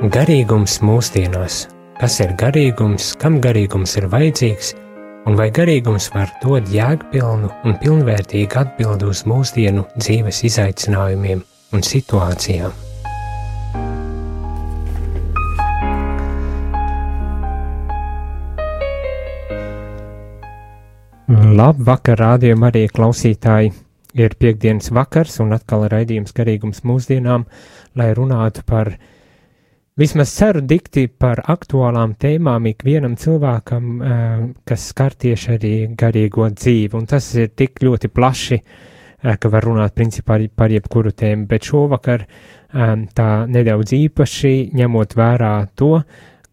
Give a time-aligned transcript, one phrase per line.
[0.00, 1.66] Garīgums mūsdienās.
[2.00, 4.70] Kas ir garīgums, kam garīgums ir vajadzīgs,
[5.28, 11.42] un vai garīgums var dot jēgpilnu un pilnvērtīgu atbildi uz mūsdienu dzīves izaicinājumiem
[11.76, 12.72] un situācijām?
[21.60, 23.76] Labvakar, rādījumā arī klausītāji!
[24.16, 27.44] Ir piekdienas vakars un atkal raidījums garīgums mūsdienām,
[28.00, 28.94] lai runātu par
[30.00, 36.94] vismaz ceru dikti par aktuālām tēmām ikvienam cilvēkam, eh, kas skar tieši arī garīgo dzīvi,
[36.96, 41.62] un tas ir tik ļoti plaši, eh, ka var runāt principā par jebkuru tēmu, bet
[41.62, 46.02] šovakar eh, tā nedaudz īpaši ņemot vērā to,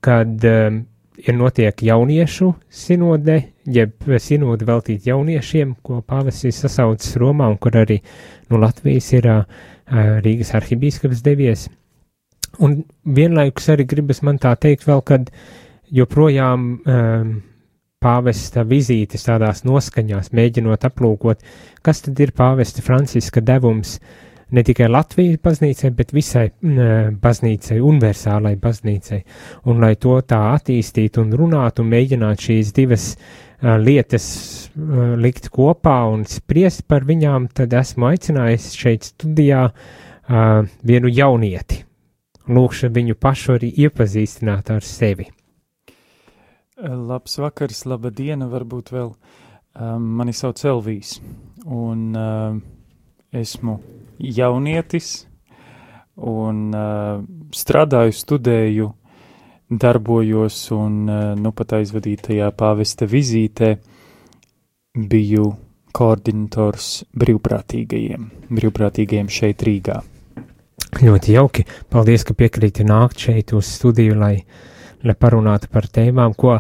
[0.02, 7.72] kad ir notiek jauniešu sinode, jeb sinode veltīt jauniešiem, ko pavasis sasaucis Romā, un kur
[7.72, 8.02] arī
[8.50, 9.24] no nu, Latvijas ir
[9.88, 11.70] Rīgas arhibīskaps devies.
[12.64, 15.30] Un vienlaikus arī gribas man tā teikt vēl, kad
[15.94, 17.34] joprojām um,
[18.04, 21.44] pāvesta vizītes tādās noskaņās, mēģinot aplūkot,
[21.86, 23.98] kas tad ir pāvesta Franciska devums
[24.54, 29.20] ne tikai Latvijas baznīcai, bet visai mm, baznīcai, universālai baznīcai.
[29.68, 34.30] Un lai to tā attīstītu un runātu un mēģinātu šīs divas uh, lietas
[34.72, 41.87] uh, likt kopā un spriest par viņām, tad esmu aicinājis šeit studijā uh, vienu jaunieti
[42.48, 45.28] lūkšu viņu pašu arī iepazīstināt ar sevi.
[46.78, 49.14] Labs vakars, laba diena, varbūt vēl.
[49.78, 51.20] Um, mani sauc Elvijas,
[51.66, 52.58] un uh,
[53.34, 53.76] esmu
[54.18, 55.28] jaunietis,
[56.18, 57.22] un uh,
[57.54, 58.90] strādāju, studēju,
[59.70, 63.76] darbojos, un uh, nu pat aizvadītajā pāvesta vizītē
[64.98, 65.52] biju
[65.98, 70.02] koordinators brīvprātīgajiem, brīvprātīgajiem šeit Rīgā.
[70.98, 71.66] Ļoti jauki.
[71.94, 74.36] Paldies, ka piekrīti nākt šeit uz studiju, lai,
[75.06, 76.58] lai parunātu par tēmām, ko,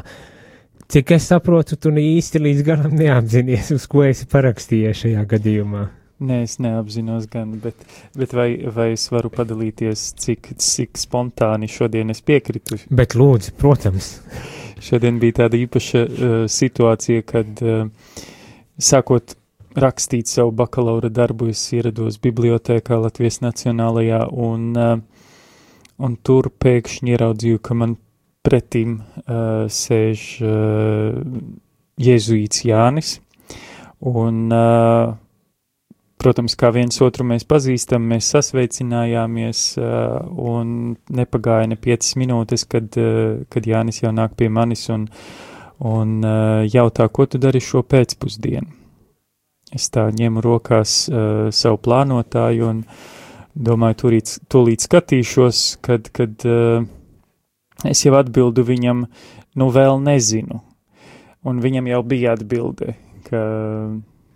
[0.91, 5.87] cik es saprotu, tu īsti līdz galam neapzinies, uz ko esi parakstījies šajā gadījumā.
[6.27, 7.77] Nē, es neapzinos gan, bet,
[8.17, 12.79] bet vai, vai es varu padalīties, cik, cik spontāni šodien es piekritu?
[12.89, 14.15] Bet lūdzu, protams.
[14.87, 17.85] šodien bija tāda īpaša uh, situācija, kad uh,
[18.81, 19.37] sākot
[19.77, 24.97] rakstīt savu bakalaura darbu, es ierados bibliotēkā Latvijas Nacionālajā, un, uh,
[26.01, 27.95] un tur pēkšņi ieraudzīju, ka man
[28.45, 31.21] pretim uh, sēž uh,
[32.01, 33.17] Jēzuīts Jānis,
[34.05, 35.13] un, uh,
[36.21, 40.17] protams, kā viens otru mēs pazīstam, mēs sasveicinājāmies, uh,
[40.55, 45.05] un nepagāja ne piecas minūtes, kad, uh, kad Jānis jau nāk pie manis un,
[45.85, 48.86] un uh, jautā, ko tu dari šo pēcpusdienu
[49.75, 52.83] es tā ņemu rokās uh, savu plānotāju un
[53.57, 56.85] domāju, turīt, tūlīt skatīšos, kad, kad uh,
[57.87, 59.05] es jau atbildu viņam,
[59.57, 60.61] nu vēl nezinu.
[61.47, 62.95] Un viņam jau bija atbilde,
[63.27, 63.41] ka,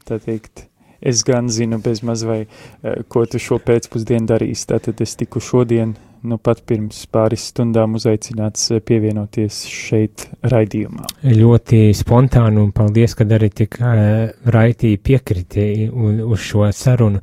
[0.07, 0.67] tā teikt,
[1.01, 4.69] es gan zinu bez maz vai, uh, ko tu šo pēcpusdienu darīsi.
[4.73, 5.95] Tātad es tiku šodien
[6.27, 11.07] nu pat pirms pāris stundām uzaicināts eh, pievienoties šeit raidījumā.
[11.25, 17.21] Ļoti spontāni un paldies, ka arī tik uh, raitī piekriti uz šo sarunu.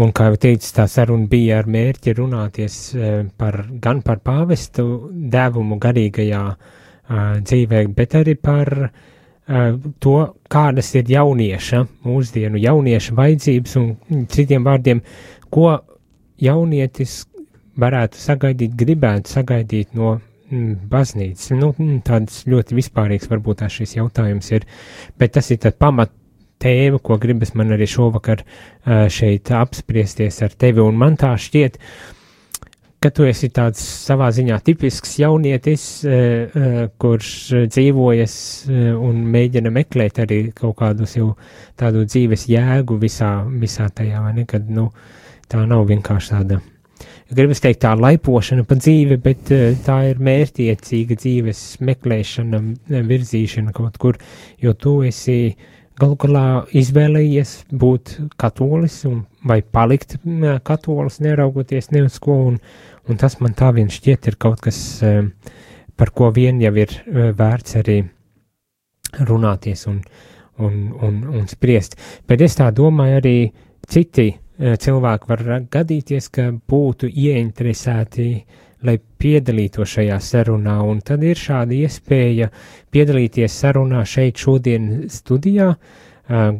[0.00, 4.86] Un, kā jau teicu, tā saruna bija ar mērķi runāties uh, par, gan par pāvestu
[5.10, 6.44] devumu garīgajā
[7.10, 8.68] dzīvē, bet arī par
[9.98, 10.12] to,
[10.46, 13.88] kādas ir jaunieša, mūsdienu jaunieša vajadzības un
[14.30, 15.00] citiem vārdiem,
[15.50, 15.72] ko
[16.38, 17.24] jaunietis
[17.80, 21.50] varētu sagaidīt, gribētu sagaidīt no mm, baznīcas.
[21.56, 24.66] Nu, mm, tāds ļoti vispārīgs varbūt tās šis jautājums ir,
[25.18, 26.14] bet tas ir tad pamat
[26.60, 28.44] tēma, ko gribas man arī šovakar
[29.12, 31.78] šeit apspriesties ar tevi, un man tā šķiet,
[33.00, 35.84] ka tu esi tāds savā ziņā tipisks jaunietis,
[37.00, 37.30] kurš
[37.72, 38.34] dzīvojas
[38.92, 41.30] un mēģina meklēt arī kaut kādus jau
[41.80, 43.32] tādu dzīves jēgu visā,
[43.62, 44.90] visā tajā, vai ne, kad, nu,
[45.48, 46.60] tā nav vienkārši tāda
[47.34, 52.60] gribas teikt, tā laipošana pa dzīvi, bet eh, tā ir mērķiecīga dzīves meklēšana,
[52.90, 54.18] eh, virzīšana kaut kur,
[54.62, 55.54] jo tu esi
[56.00, 56.44] galu galā
[56.80, 60.16] izvēlējies būt katolis un vai palikt
[60.64, 62.58] katolis, neraugoties ne uz ko, un,
[63.08, 65.22] un tas man tā vien šķiet ir kaut kas, eh,
[66.00, 66.96] par ko vien jau ir
[67.36, 68.00] vērts arī
[69.28, 69.98] runāties un,
[70.58, 71.98] un, un, un spriest.
[72.26, 73.34] Bet es tā domāju arī
[73.90, 78.26] citi Eh, cilvēki var gadīties, ka būtu ieinteresēti,
[78.84, 82.48] lai piedalītos šajā sarunā, un tad ir šāda iespēja
[82.92, 86.52] piedalīties sarunā šeit šodien studijā eh,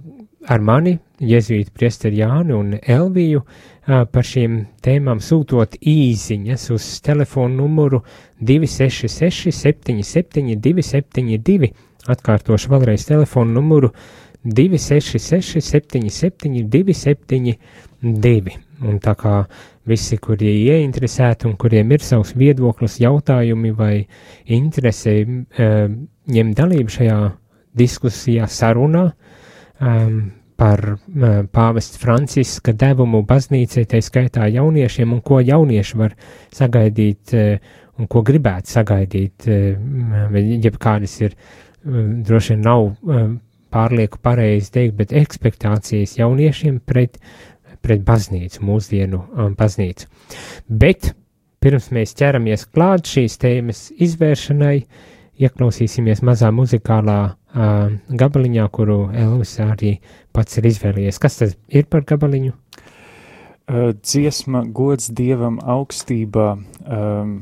[0.49, 3.43] ar mani, Jēzvītu priesteri Jānu un Elviju,
[3.91, 8.03] par šīm tēmām sūtot īsiņas uz telefonu numuru
[8.41, 11.71] 266 77 272.
[12.11, 18.57] Atkārtošu vēlreiz telefonu numuru 266 77 272.
[18.81, 19.45] Un tā kā
[19.85, 24.07] visi, kuri ieinteresēti un kuriem ir savs viedoklis, jautājumi vai
[24.49, 25.27] interese,
[26.31, 27.19] ņem dalību šajā
[27.77, 31.01] diskusijā, sarunā um, par uh,
[31.53, 36.17] pāvesta Franciska devumu baznīcai, tā skaitā jauniešiem, un ko jaunieši var
[36.57, 37.37] sagaidīt
[38.01, 40.33] un ko gribētu sagaidīt, uh,
[40.65, 41.37] jebkādas ir,
[41.85, 42.97] droši vien nav
[43.73, 47.19] pārlieku pareizi teikt, bet ekspektācijas jauniešiem pret,
[47.85, 50.09] pret baznīcu, mūsdienu um, baznīcu.
[50.69, 51.13] Bet
[51.61, 54.77] pirms mēs ķeramies klāt šīs tēmas izvēršanai,
[55.41, 59.95] ieklausīsimies mazā muzikālā uh, gabaliņā, kuru Elvis arī
[60.37, 61.21] pats ir izvēlējies.
[61.23, 62.53] Kas tas ir par gabaliņu?
[63.71, 67.39] Uh, dziesma gods dievam augstībā um,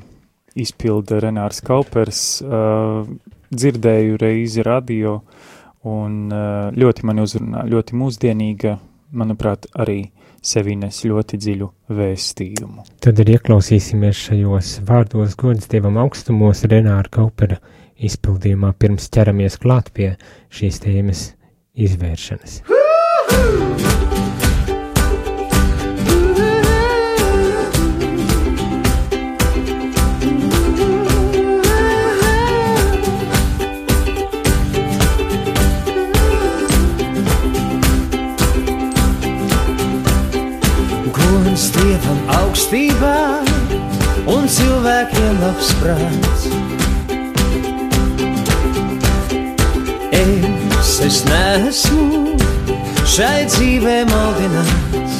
[0.59, 2.23] izpilda Renārs Kaupers.
[2.45, 3.09] Uh,
[3.49, 5.23] dzirdēju reizi radio
[5.87, 8.77] un uh, ļoti mani uzrunā, ļoti mūsdienīga,
[9.19, 10.01] manuprāt, arī
[10.45, 12.87] sevi nes ļoti dziļu vēstījumu.
[13.03, 17.61] Tad arī ieklausīsimies šajos vārdos gods dievam augstumos Renāra Kaupera
[17.99, 20.15] izpildījumā, pirms ķeramies klāt pie
[20.55, 21.29] šīs tēmas
[21.79, 22.63] izvēršanas.
[22.71, 23.88] Gods
[42.99, 46.47] augstībā un cilvēkiem labs prāts.
[50.13, 52.37] Es, es neesmu
[53.07, 55.19] šai dzīvē maldināts,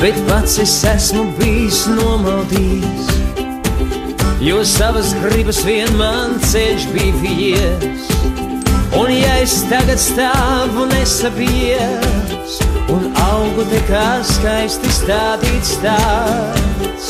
[0.00, 3.10] bet pats es esmu bijis nomaldījis,
[4.44, 8.04] jo savas gribas vien man ceļš bija vies.
[8.96, 17.06] Un ja es tagad stāvu nesabies, un augu te kā skaisti stādīts tāds,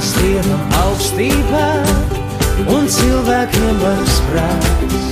[0.00, 1.64] es dievam augstībā
[2.72, 5.10] un cilvēkiem labs prāts.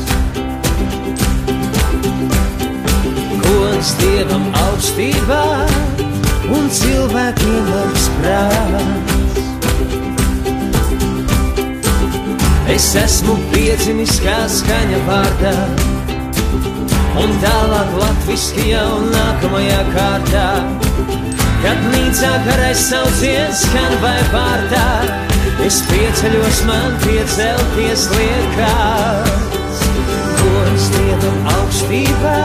[3.45, 5.43] Gods dievam augstībā
[6.57, 9.45] un cilvēkiem labs prāts.
[12.79, 15.57] Es esmu piedzimis kā skaņa vārdā,
[17.23, 20.47] un tālāk latviski jau nākamajā kārtā.
[21.63, 24.87] Kad nīcā karais sauciens skan vai pārtā,
[25.67, 29.83] es pieceļos man piecelties liekās.
[30.39, 32.39] Gods dievam augstībā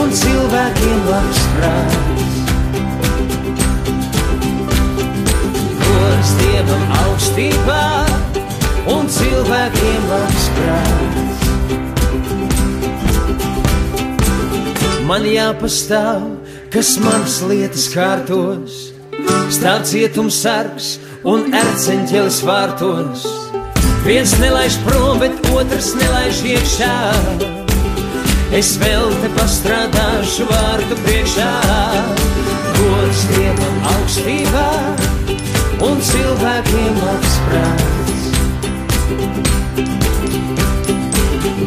[0.00, 2.42] un cilvēkiem labs prāts.
[5.84, 7.82] Gods dievam augstībā
[8.96, 11.27] un cilvēkiem labs prāts.
[15.08, 16.24] Man jāpastāv,
[16.68, 18.74] kas manas lietas kārtos,
[19.56, 20.88] stāv cietums sargs
[21.24, 23.22] un erceņķelis vārtos.
[24.04, 26.98] Viens nelaiž prom, bet otrs nelaiž iekšā.
[28.58, 31.48] Es vēl te pastrādāšu vārdu priekšā,
[32.76, 34.68] gods dievam augstībā
[35.88, 38.28] un cilvēkiem labs prāts.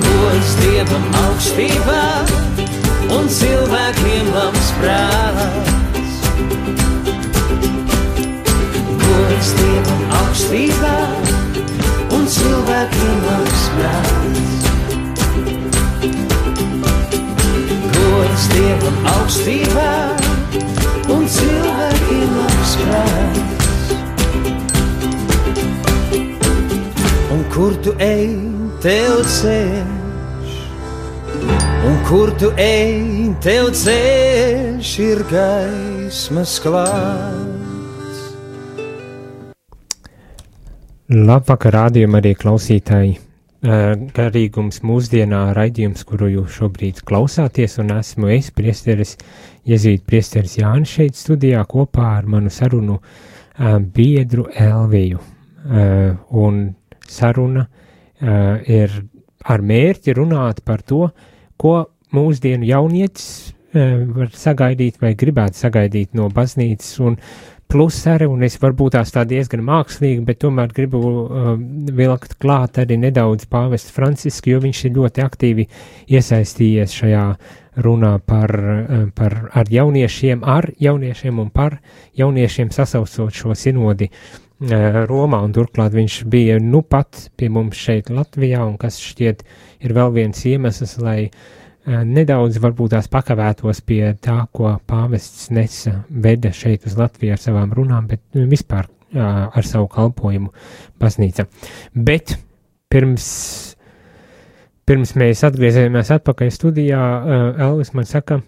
[0.06, 2.06] Gods dievam augstībā
[3.12, 6.14] un cilvēkiem labs prāts.
[9.04, 10.96] Gods dievam augstībā
[12.18, 14.52] un cilvēkiem labs prāts.
[17.98, 19.90] Gods dievam augstībā
[21.16, 23.48] un cilvēkiem labs prāts.
[27.32, 28.30] Un kur tu ej,
[28.84, 30.01] tev ceļš,
[31.86, 38.20] un kur tu ej, tev ceļš ir gaismas klāts.
[41.12, 43.16] Labvakar, rādījumi arī klausītāji.
[43.62, 49.18] Garīgums mūsdienā raidījums, kuru jūs šobrīd klausāties, un esmu es, priesteris,
[49.70, 52.96] Jezīt priesteris Jānis šeit studijā kopā ar manu sarunu
[53.94, 55.20] biedru Elviju.
[56.42, 56.64] Un
[57.06, 57.68] saruna
[58.66, 58.96] ir
[59.46, 61.04] ar mērķi runāt par to,
[61.62, 61.76] ko
[62.16, 67.16] mūsdienu jaunietis var sagaidīt vai gribētu sagaidīt no baznīcas, un
[67.72, 71.54] plus arī, un es varbūt tās tā diezgan mākslīgi, bet tomēr gribu uh,
[71.96, 75.68] vilkt klāt arī nedaudz pāvestu Francisku, jo viņš ir ļoti aktīvi
[76.12, 77.26] iesaistījies šajā
[77.86, 81.80] runā par, uh, par ar jauniešiem, ar jauniešiem un par
[82.20, 88.12] jauniešiem sasaucot šo sinodi uh, Romā, un turklāt viņš bija nu pat pie mums šeit
[88.12, 89.46] Latvijā, un kas šķiet
[89.82, 91.32] ir vēl viens iemesls, lai
[91.82, 97.42] Eh, nedaudz varbūt tās pakavētos pie tā, ko pāvests nesa veda šeit uz Latviju ar
[97.42, 100.54] savām runām, bet nu, vispār ar savu kalpojumu
[101.02, 101.48] baznīca.
[101.92, 102.36] Bet
[102.88, 103.26] pirms,
[104.88, 107.02] pirms mēs atgriezāmies atpakaļ studijā,
[107.66, 108.40] Elvis man saka,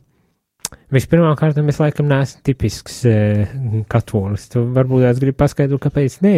[0.94, 3.52] Vispirmām kārtām es laikam neesmu tipisks uh,
[3.90, 4.48] katolis.
[4.50, 6.38] Tu varbūt tās gribi paskaidrot, kāpēc nē.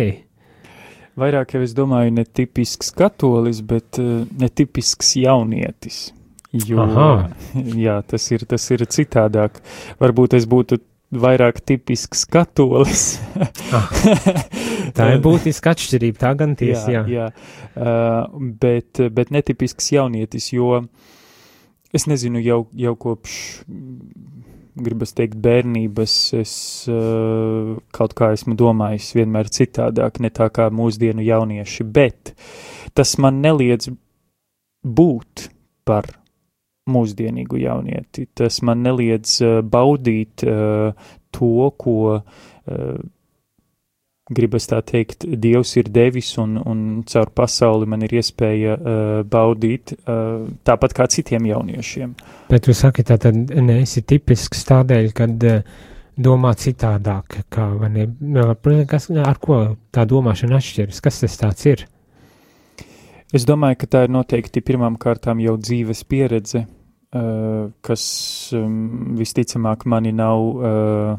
[1.15, 6.09] Vairāk jau es domāju, ne tipisks katolis, bet uh, netipisks jaunietis.
[6.55, 7.07] Jo, Aha.
[7.85, 9.61] jā, tas ir, tas ir citādāk.
[10.01, 10.81] Varbūt es būtu
[11.15, 13.05] vairāk tipisks katolis.
[13.75, 13.87] ah,
[14.97, 17.05] tā ir būtiska atšķirība, tā gan tiesa, jā.
[17.07, 17.29] jā.
[17.29, 17.29] jā.
[17.75, 20.81] Uh, bet, bet netipisks jaunietis, jo
[21.95, 23.37] es nezinu, jau, jau kopš,
[24.75, 26.53] gribas teikt, bērnības es
[26.91, 32.33] uh, kaut kā esmu domājis vienmēr citādāk, ne tā kā mūsdienu jaunieši, bet
[32.95, 33.89] tas man neliedz
[34.85, 35.49] būt
[35.87, 36.09] par
[36.91, 38.27] mūsdienīgu jaunieti.
[38.37, 40.91] Tas man neliedz uh, baudīt uh,
[41.33, 42.23] to, ko uh,
[44.33, 49.93] gribas tā teikt, Dievs ir devis un, un caur pasauli man ir iespēja uh, baudīt
[49.97, 52.15] uh, tāpat kā citiem jauniešiem.
[52.49, 55.83] Bet tu saki, tā tad neesi tipisks tādēļ, kad uh,
[56.17, 58.07] domā citādāk, kā, vai ne,
[58.89, 59.59] kas, ar ko
[59.93, 61.85] tā domāšana atšķiras, kas tas tāds ir?
[63.35, 68.03] Es domāju, ka tā ir noteikti pirmām kārtām jau dzīves pieredze, uh, kas
[68.57, 71.15] um, visticamāk mani nav uh,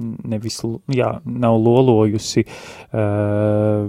[0.00, 0.58] nevis,
[0.92, 3.86] jā, nav lolojusi uh,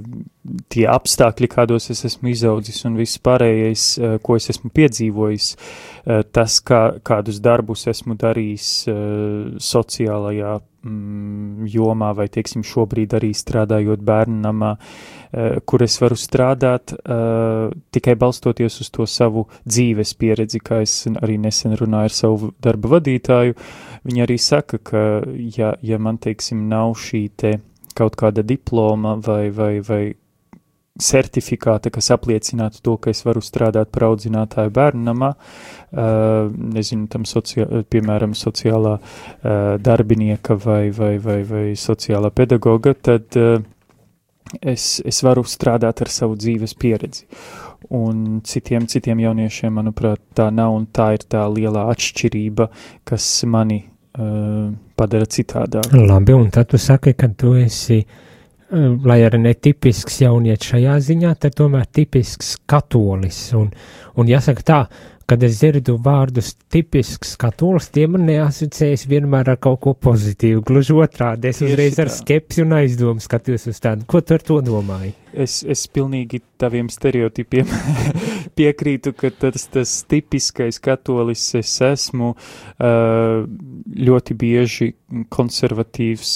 [0.69, 6.21] tie apstākļi, kādos es esmu izaudzis un viss pārējais, uh, ko es esmu piedzīvojis, uh,
[6.35, 8.97] tas, kā, kādus darbus esmu darījis uh,
[9.61, 15.24] sociālajā mm, jomā vai, teiksim, šobrīd arī strādājot bērnamā, uh,
[15.65, 21.37] kur es varu strādāt uh, tikai balstoties uz to savu dzīves pieredzi, kā es arī
[21.41, 23.57] nesen runāju ar savu darba vadītāju.
[24.05, 25.01] Viņa arī saka, ka,
[25.57, 27.57] ja, ja man, teiksim, nav šī te
[27.95, 30.03] kaut kāda diploma vai, vai, vai
[30.95, 37.67] certifikāta, kas apliecinātu to, ka es varu strādāt par audzinātāju bērnamā, uh, nezinu, tam sociā,
[37.91, 43.59] piemēram, sociālā uh, darbinieka vai, vai, vai, vai sociālā pedagoga, tad uh,
[44.61, 47.25] es, es varu strādāt ar savu dzīves pieredzi.
[47.95, 52.69] Un citiem, citiem jauniešiem, manuprāt, tā nav, un tā ir tā lielā atšķirība,
[53.05, 55.93] kas mani uh, padara citādāk.
[55.93, 58.23] Labi, un tad tu saki, ka tu esi uh,
[59.05, 63.39] lai arī netipisks jaunietis šajā ziņā, tad tomēr tipisks katolis.
[63.57, 63.69] Un,
[64.17, 64.79] un jāsaka tā,
[65.29, 70.61] kad es dzirdu vārdus tipisks katolis, tie man neasociējas vienmēr ar kaut ko pozitīvu.
[70.65, 74.05] Gluži otrādi, es uzreiz ar skepsi un aizdomu skatos uz tādu.
[74.09, 75.15] Ko tu ar to domāji?
[75.33, 77.71] Es, es pilnīgi taviem stereotipiem
[78.57, 82.35] piekrītu, ka tas, tas tipiskais katolis es esmu
[82.79, 84.93] ļoti bieži
[85.33, 86.35] konservatīvs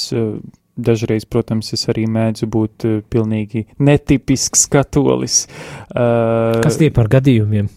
[0.80, 5.42] Dažreiz, protams, es arī mēdzu būt uh, pilnīgi netipisks katolis.
[5.92, 7.68] Kas tie par gadījumiem?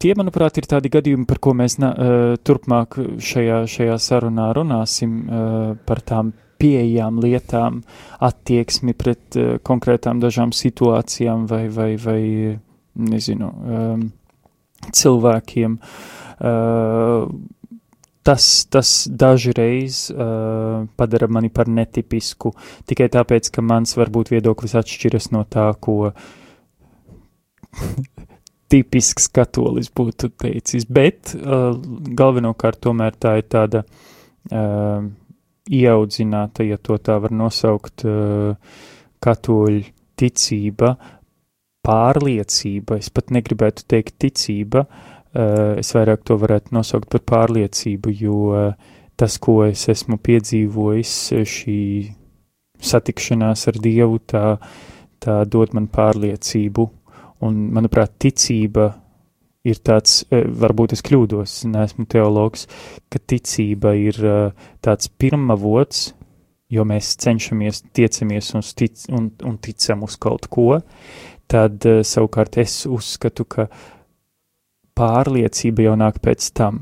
[0.00, 5.18] Tie, manuprāt, ir tādi gadījumi, par ko mēs na, uh, turpmāk šajā, šajā sarunā runāsim,
[5.26, 7.82] uh, par tām pieejām lietām,
[8.24, 12.22] attieksmi pret uh, konkrētām dažām situācijām vai, vai, vai
[13.10, 14.06] nezinu, um,
[14.88, 15.76] cilvēkiem.
[18.24, 22.54] Tas, tas dažreiz uh, padara mani par netipisku,
[22.88, 26.12] tikai tāpēc, ka mans varbūt viedoklis atšķiras no tā, ko
[28.70, 31.72] tipisks katolis būtu teicis, bet uh,
[32.18, 35.06] galvenokārt tomēr tā ir tāda uh,
[35.70, 38.54] ieaudzināta, ja to tā var nosaukt, uh,
[39.20, 39.84] katoļu
[40.20, 40.94] ticība,
[41.86, 45.10] pārliecība, es pat negribētu teikt ticība, uh,
[45.80, 48.72] es vairāk to varētu nosaukt par pārliecību, jo eh,
[49.20, 51.80] tas, ko es esmu piedzīvojis, eh, šī
[52.80, 54.56] satikšanās ar Dievu, tā,
[55.22, 56.86] tā dod man pārliecību,
[57.46, 58.90] un, manuprāt, ticība
[59.66, 62.66] ir tāds, varbūt es kļūdos, neesmu teologs,
[63.12, 64.16] ka ticība ir
[64.84, 66.10] tāds pirmavots,
[66.70, 70.78] jo mēs cenšamies, tiecamies un, tic, un, un ticam uz kaut ko,
[71.50, 73.66] tad savukārt es uzskatu, ka
[74.96, 76.80] pārliecība jau nāk pēc tam.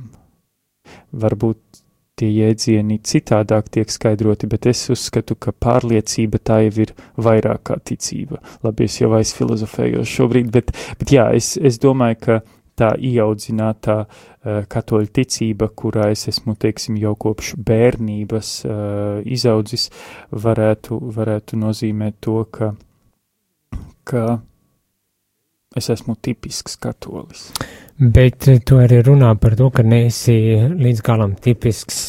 [1.12, 1.83] Varbūt
[2.18, 7.78] tie jēdzieni citādāk tiek skaidroti, bet es uzskatu, ka pārliecība tā jau ir vairāk kā
[7.90, 8.42] ticība.
[8.66, 12.40] Labi, es jau aizfilozofēju šobrīd, bet, bet jā, es, es domāju, ka
[12.78, 18.76] tā ieaudzinātā uh, katoļu ticība, kurā es esmu, teiksim, jau kopš bērnības uh,
[19.26, 19.88] izaudzis,
[20.30, 22.72] varētu, varētu nozīmēt to, ka,
[24.08, 24.25] ka
[25.78, 27.50] es esmu tipisks katolis.
[27.99, 30.38] Bet eh, tu arī runā par to, ka neesi
[30.71, 32.00] līdz galam tipisks,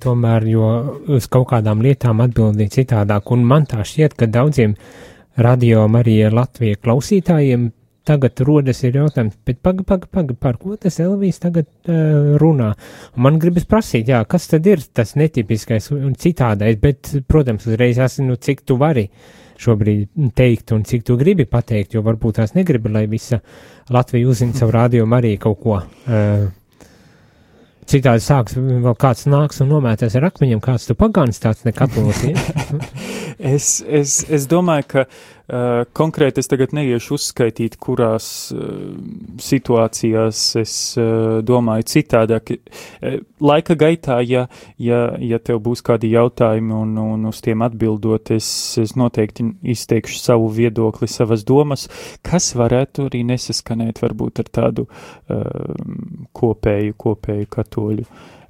[0.00, 0.68] tomēr, jo
[1.16, 4.76] uz kaut kādām lietām atbildīji citādāk, un man tā šķiet, ka daudziem
[5.36, 7.72] radio Marija Latvija klausītājiem
[8.04, 12.72] tagad rodas ir jautājums, bet paga, paga, paga, par ko tas Elvijas tagad uh, runā?
[13.16, 18.00] Un man gribas prasīt, jā, kas tad ir tas netipiskais un citādais, bet, protams, uzreiz
[18.04, 19.08] esmu, nu, cik tu vari
[19.60, 23.40] šobrīd teikt un cik tu gribi pateikt, jo varbūt tās negribi, lai visa
[23.94, 25.80] Latvija uzzina savu rādījumu arī kaut ko.
[26.08, 26.52] Uh,
[27.84, 32.22] Citādi sāks, vēl kāds nāks un nomētās ar akmeņiem, kāds tu pagāns tāds nekatolis.
[32.24, 32.78] Ja?
[33.54, 35.04] es, es, es domāju, ka
[35.92, 38.94] konkrēti es tagad neiešu uzskaitīt, kurās uh,
[39.42, 42.54] situācijās es uh, domāju citādāk.
[42.54, 44.46] Uh, laika gaitā, ja,
[44.80, 48.48] ja, ja tev būs kādi jautājumi un, un uz tiem atbildot, es,
[48.80, 51.88] es noteikti izteikšu savu viedokli, savas domas,
[52.24, 55.76] kas varētu arī nesaskanēt varbūt ar tādu uh,
[56.32, 58.04] kopēju, kopēju katoļu katoļu.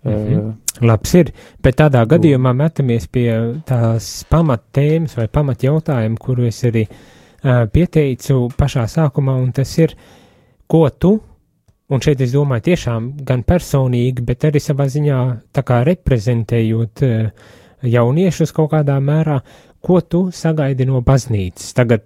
[0.05, 0.53] Mm -hmm.
[0.81, 1.31] Labs ir,
[1.63, 3.29] bet tādā gadījumā metamies pie
[3.65, 9.95] tās pamattēmas vai pamatjautājuma, kuru es arī uh, pieteicu pašā sākumā, un tas ir,
[10.67, 11.21] ko tu,
[11.89, 17.31] un šeit es domāju tiešām gan personīgi, bet arī savā ziņā tā kā reprezentējot uh,
[17.83, 19.41] jauniešus kaut kādā mērā,
[19.81, 21.73] ko tu sagaidi no baznīcas?
[21.75, 22.03] Tagad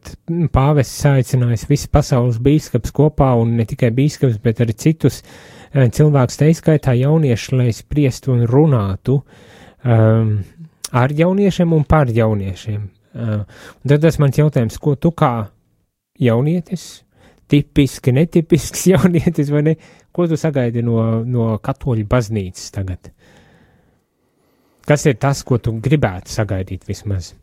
[0.52, 6.38] pāvests aicinājis visu pasaules bīskaps kopā, un ne tikai bīskaps, bet arī citus uh, cilvēks
[6.40, 9.18] te izskaitā jaunieši, lai spriestu un runātu
[9.84, 10.38] um,
[10.92, 12.88] ar jauniešiem un par jauniešiem.
[13.18, 13.42] Uh,
[13.82, 15.48] un tad tas mans jautājums, ko tu kā
[16.20, 17.04] jaunietis,
[17.48, 19.76] tipiski, netipisks jaunietis, vai ne,
[20.12, 23.12] ko tu sagaidi no, no katoļu baznīcas tagad?
[24.88, 27.34] Kas ir tas, ko tu gribētu sagaidīt vismaz?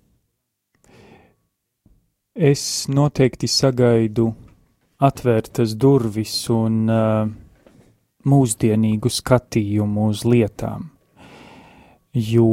[2.36, 4.32] Es noteikti sagaidu
[5.06, 7.28] atvērtas durvis un uh,
[8.26, 10.90] mūsdienīgu skatījumu uz lietām,
[12.14, 12.50] jo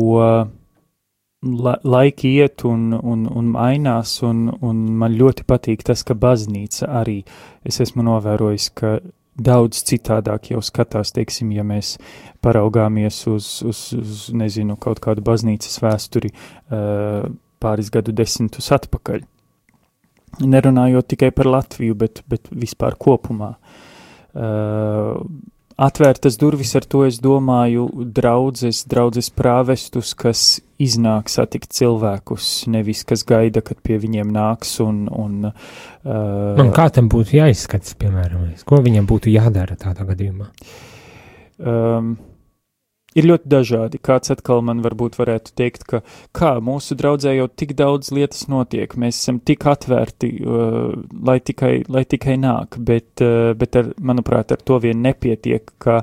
[1.43, 6.91] la, laiki iet un, un, un mainās, un, un man ļoti patīk tas, ka baznīca
[7.03, 7.23] arī,
[7.67, 8.99] es esmu novērojis, ka
[9.33, 11.97] daudz citādāk jau skatās, teiksim, ja mēs
[12.45, 17.31] paraugāmies uz, uz, uz nezinu, kaut kādu baznīcas vēsturi uh,
[17.63, 19.25] pāris gadu desmitus atpakaļ.
[20.43, 23.55] Nerunājot tikai par Latviju, bet, bet vispār kopumā.
[24.33, 25.21] Uh,
[25.77, 33.25] atvērtas durvis, ar to es domāju draudzes, draudzes prāvestus, kas iznāk satikt cilvēkus, nevis kas
[33.29, 35.05] gaida, kad pie viņiem nāks un.
[35.09, 40.51] un uh, un kā tam būtu jāizskatās, piemēram, ko viņam būtu jādara tādā gadījumā?
[41.63, 42.17] Um,
[43.19, 44.01] ir ļoti dažādi.
[44.03, 46.03] Kāds atkal man varbūt varētu teikt, ka
[46.37, 50.93] kā mūsu draudzē jau tik daudz lietas notiek, mēs esam tik atvērti, uh,
[51.29, 56.01] lai, tikai, lai tikai nāk, bet, uh, bet ar, manuprāt, ar to vien nepietiek, ka,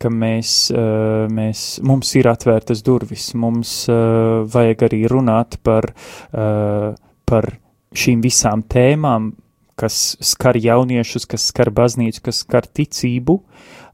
[0.00, 5.92] ka mēs, uh, mēs, mums ir atvērtas durvis, mums uh, vajag arī runāt par,
[6.32, 6.90] uh,
[7.28, 7.52] par
[7.96, 9.32] šīm visām tēmām,
[9.80, 13.40] kas skar jauniešus, kas skar baznīcu, kas skar ticību.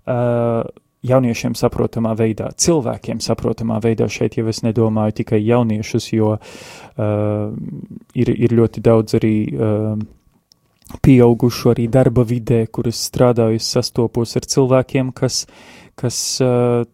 [0.07, 0.67] Uh,
[1.07, 4.09] jauniešiem saprotamā veidā, cilvēkiem saprotamā veidā.
[4.11, 7.55] Šeit jau es nedomāju tikai jauniešus, jo uh,
[8.15, 9.97] ir, ir ļoti daudz arī uh,
[11.03, 15.45] pieaugušu arī darba vidē, kuras strādāju, sastopos ar cilvēkiem, kas
[15.97, 16.17] kas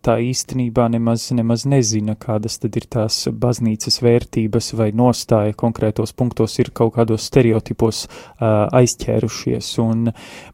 [0.07, 6.55] tā īstenībā nemaz, nemaz nezina, kādas tad ir tās baznīcas vērtības vai nostāja konkrētos punktos,
[6.63, 8.05] ir kaut kādos stereotipos
[8.39, 9.73] aizķērušies.
[9.83, 10.07] Un,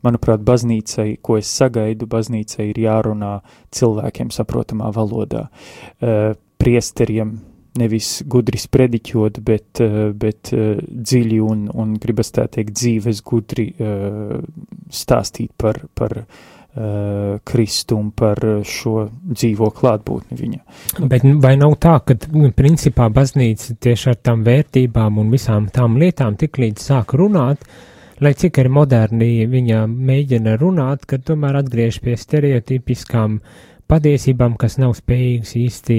[0.06, 3.36] manuprāt, baznīcai, ko es sagaidu, baznīcai ir jārunā
[3.74, 5.48] cilvēkiem saprotamā valodā.
[6.58, 7.36] Priesteriem
[7.78, 9.80] nevis gudri sprediķot, bet,
[10.18, 13.70] bet dziļi un, un gribas tā teikt dzīves gudri
[14.88, 16.22] stāstīt par, par
[17.48, 20.58] Kristumu par šo dzīvo klātbūtni viņa.
[21.10, 22.14] Bet vai nav tā, ka
[22.54, 27.64] principā baznīca tieši ar tām vērtībām un visām tām lietām tik līdz sāk runāt,
[28.22, 33.40] lai cik arī moderni viņa mēģina runāt, kad tomēr atgriež pie stereotipiskām
[33.88, 35.98] patiesībām, kas nav spējīgas īsti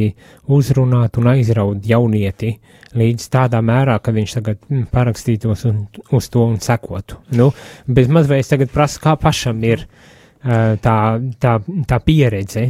[0.55, 2.53] uzrunāt un aizraut jaunieti
[2.95, 5.81] līdz tādā mērā, ka viņš tagad mm, parakstītos un,
[6.15, 7.17] uz to un sekotu.
[7.35, 7.49] Nu,
[7.89, 9.98] bez mazliet tagad prasa, kā pašam ir uh,
[10.39, 10.97] tā,
[11.39, 12.63] tā, tā pieredze,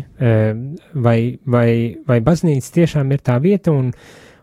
[0.94, 1.70] vai, vai,
[2.08, 3.92] vai baznīca tiešām ir tā vieta un,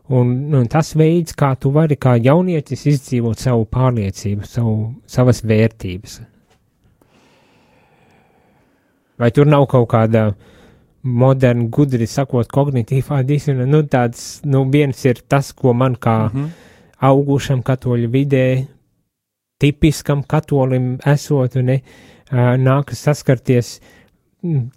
[0.08, 6.20] un, un tas veids, kā tu vari kā jaunietis izdzīvot savu pārliecību, savu, savas vērtības.
[9.18, 10.28] Vai tur nav kaut kāda
[11.02, 16.36] moderna, gudri sakot, kognitīvā disona, nu tāds, nu viens ir tas, ko man kā mm
[16.36, 16.48] -hmm.
[17.00, 18.66] augušam katoļu vidē,
[19.58, 23.76] tipiskam katolim esot, ne, uh, nākas saskarties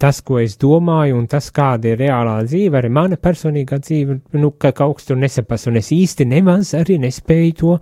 [0.00, 4.52] tas, ko es domāju, un tas, kāda ir reālā dzīve, arī mana personīgā dzīve, nu,
[4.58, 7.76] ka kaut kas tur nesapas, un es īsti nemaz arī nespēju to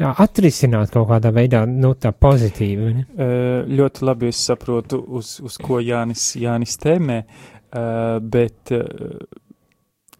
[0.00, 2.92] atrisināt kaut kādā veidā, nu, tā pozitīvi.
[2.96, 3.28] Ne?
[3.68, 7.18] Ļoti labi es saprotu, uz, uz ko Jānis, Jānis tēmē,
[8.32, 8.72] bet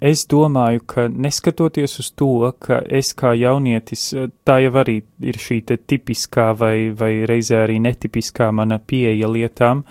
[0.03, 4.09] Es domāju, ka neskatoties uz to, ka es kā jaunietis,
[4.43, 9.85] tā jau arī ir šī tipiskā vai, vai reizē arī netipiskā mana pieeja lietām,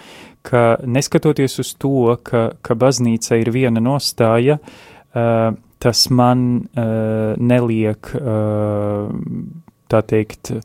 [0.43, 8.11] ka neskatoties uz to, ka, ka baznīca ir viena nostāja, uh, tas man uh, neliek,
[8.19, 9.07] uh,
[9.87, 10.57] tā teikt,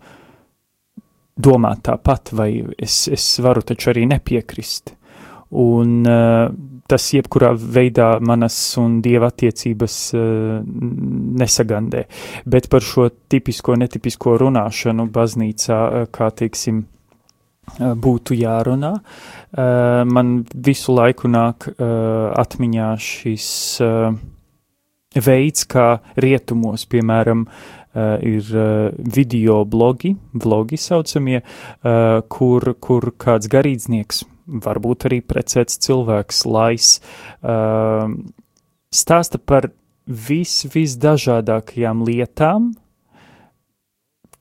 [1.39, 2.51] domāt tāpat, vai
[2.83, 4.97] es, es varu taču arī nepiekrist.
[5.55, 6.49] Un uh,
[6.89, 10.59] tas jebkurā veidā manas un dieva attiecības uh,
[11.43, 12.07] nesagandē.
[12.47, 16.97] Bet par šo tipisko, netipisko runāšanu baznīcā, uh, kā teiksim, uh,
[17.75, 18.95] būtu jārunā.
[20.07, 23.49] Man visu laiku nāk atmiņā šis
[25.27, 25.87] veids, kā
[26.21, 27.47] rietumos, piemēram,
[27.97, 28.51] ir
[29.17, 31.41] video blogi, vlogi saucamie,
[32.29, 36.91] kur, kur kāds garīdznieks varbūt arī precēts cilvēks, lais,
[37.43, 38.11] uh,
[38.95, 39.71] stāsta par
[40.07, 42.73] vis, visdažādākajām lietām,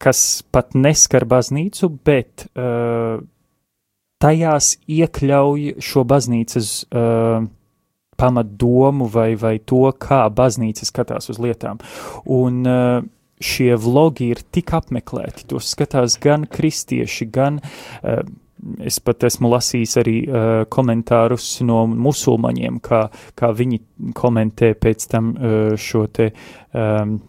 [0.02, 3.24] kas pat neskar baznīcu, bet uh,
[4.22, 7.48] tajās iekļauj šo baznīcas uh,
[8.16, 11.82] pamatdomu vai, vai to, kā baznīca skatās uz lietām.
[12.32, 13.04] Un uh,
[13.44, 18.22] šie vlogi ir tik apmeklēti, tos skatās gan kristieši, gan uh,
[18.86, 23.06] Es pat esmu lasījis arī uh, komentārus no musulmaņiem, kā,
[23.38, 23.82] kā viņi
[24.18, 26.32] komentē pēc tam uh, šo te.
[26.74, 27.20] Um,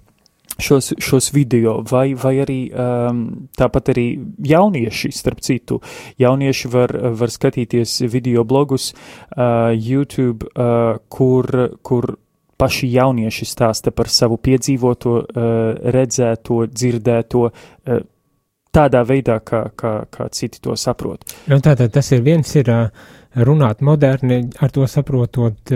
[0.59, 3.23] šos, šos video, vai, vai arī um,
[3.59, 4.07] tāpat arī
[4.49, 5.81] jaunieši, starp citu,
[6.21, 11.51] jaunieši var, var skatīties video blogus uh, YouTube, uh, kur,
[11.83, 12.17] kur
[12.57, 18.05] paši jaunieši stāsta par savu piedzīvoto, uh, redzēto, dzirdēto, uh,
[18.77, 21.25] tādā veidā, kā, kā, kā citi to saprot.
[21.51, 22.71] Nu, tātad tas ir viens ir
[23.47, 25.73] runāt moderni, ar to saprotot,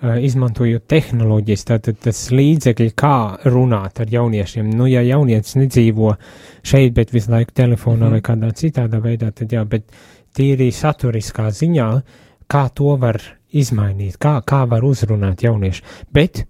[0.00, 3.16] izmantojot tehnoloģijas, tātad tas līdzekļi, kā
[3.52, 4.70] runāt ar jauniešiem.
[4.72, 6.14] Nu, ja jaunietis nedzīvo
[6.64, 8.16] šeit, bet visu laiku telefonā mm.
[8.16, 9.90] vai kādā citādā veidā, tad jā, bet
[10.36, 11.90] tīri saturiskā ziņā,
[12.50, 13.20] kā to var
[13.50, 15.84] izmainīt, kā, kā var uzrunāt jaunieši.
[16.14, 16.46] Bet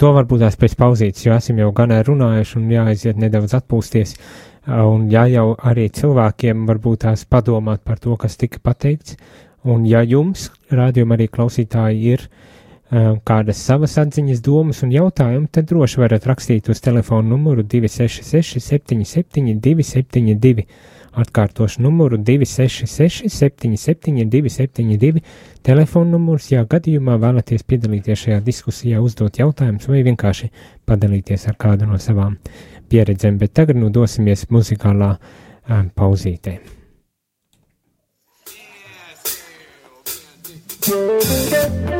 [0.00, 4.16] to varbūt tās pēc pauzītes, jo esam jau gan runājuši un jāaiziet nedaudz atpūsties.
[4.16, 9.16] Uh, Un ja jau arī cilvēkiem varbūt tās padomāt par to, kas tika pateikts,
[9.64, 15.70] un ja jums, rādījumā arī klausītāji, ir uh, kādas savas atziņas, domas un jautājumi, tad
[15.70, 20.66] droši varat rakstīt uz telefonu numuru 266 77 272.
[21.10, 25.22] Atkārtošu numuru 266 77 272.
[25.66, 30.52] Telefona numurs, ja gadījumā vēlaties piedalīties šajā diskusijā, uzdot jautājumus vai vienkārši
[30.86, 32.36] padalīties ar kādu no savām
[32.90, 36.58] pieredzēm, bet tagad nu dosimies muzikālā um, pauzītē.
[40.80, 41.99] Tik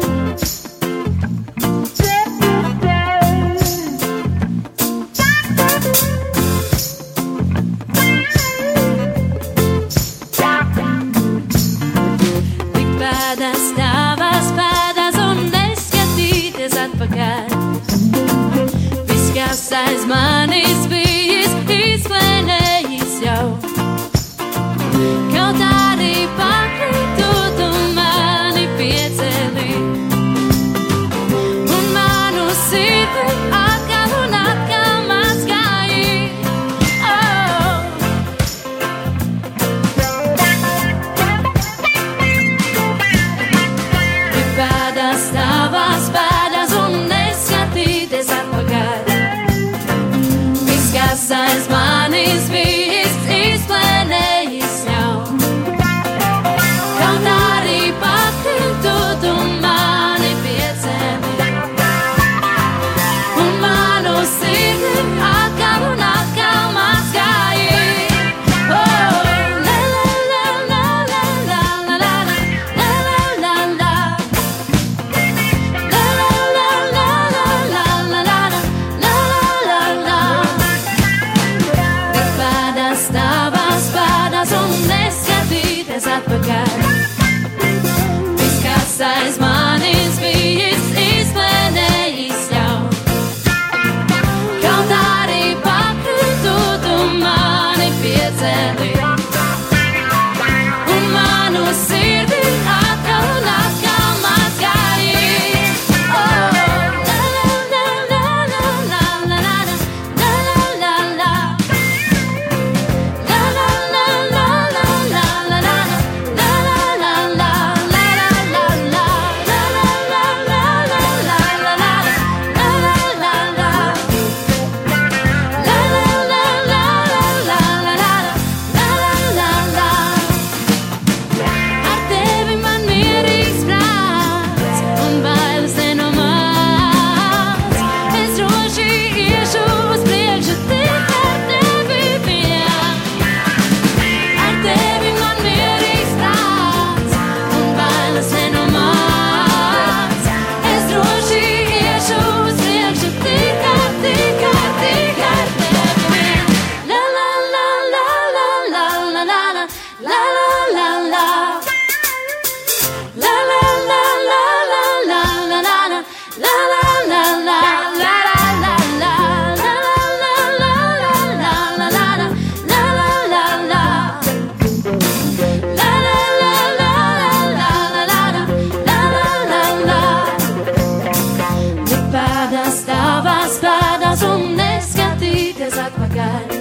[183.50, 186.52] savas pēdās un neskatīties atpakaļ.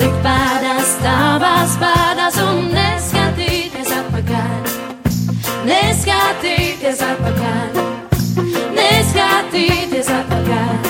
[0.00, 4.70] Likt pēdās tavās pēdās un neskatīties atpakaļ.
[5.68, 7.82] Neskatīties atpakaļ.
[8.78, 10.88] Neskatīties atpakaļ.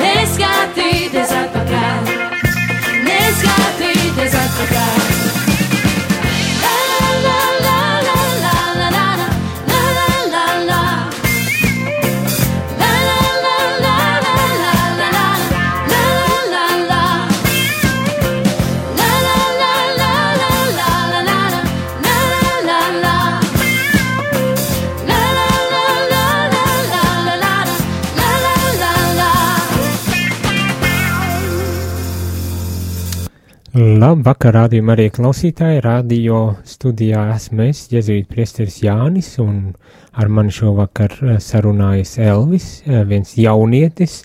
[0.00, 2.10] Neskatīties atpakaļ.
[3.10, 4.99] Neskatīties atpakaļ.
[34.30, 35.80] Labvakar, rādījumā arī klausītāji.
[35.82, 39.72] Radio studijā esmu es, Jēzus Priesteris Jānis, un
[40.14, 44.20] ar mani šovakar eh, sarunājas Elvis, eh, viens jaunietis.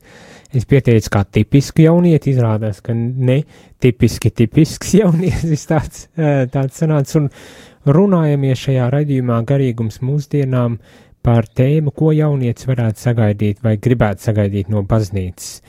[0.53, 3.39] Es pieteicu kā tipisku jaunieti, izrādās, ka ne
[3.81, 10.77] tipiski tipisks jaunietis tāds, eh, tāds sanāca, un runājamies šajā raidījumā garīgums mūsdienām
[11.25, 15.63] par tēmu, ko jaunietis varētu sagaidīt vai gribētu sagaidīt no baznīcas.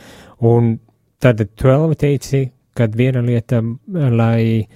[0.44, 0.75] Un
[1.25, 3.62] tad tu vēl teici, kad viena lieta,
[3.93, 4.67] lai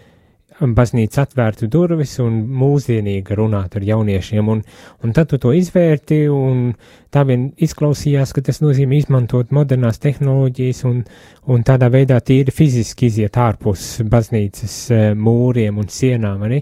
[0.61, 4.63] baznīca atvērtu durvis un mūsdienīgi runātu ar jauniešiem, un,
[5.05, 6.73] un tad tu to izvērti, un
[7.13, 11.03] tā vien izklausījās, ka tas nozīmē izmantot modernās tehnoloģijas un,
[11.49, 16.61] un tādā veidā tīri fiziski iziet ārpus baznīcas eh, mūriem un sienām, arī.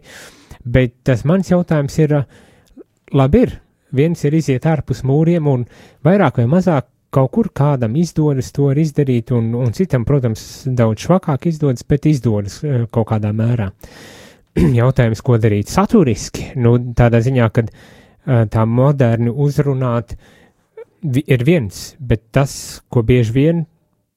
[0.69, 3.59] Bet tas mans jautājums ir, eh, labi ir,
[3.95, 5.67] viens ir iziet ārpus mūriem un
[6.07, 11.07] vairāk vai mazāk kaut kur kādam izdodas to arī izdarīt, un, un citam, protams, daudz
[11.07, 13.71] švakāk izdodas, bet izdodas eh, kaut kādā mērā.
[14.81, 16.53] Jautājums, ko darīt saturiski?
[16.61, 17.67] Nu, tādā ziņā, ka
[18.53, 20.17] tā moderni uzrunāt
[21.01, 22.53] ir viens, bet tas,
[22.91, 23.63] ko bieži vien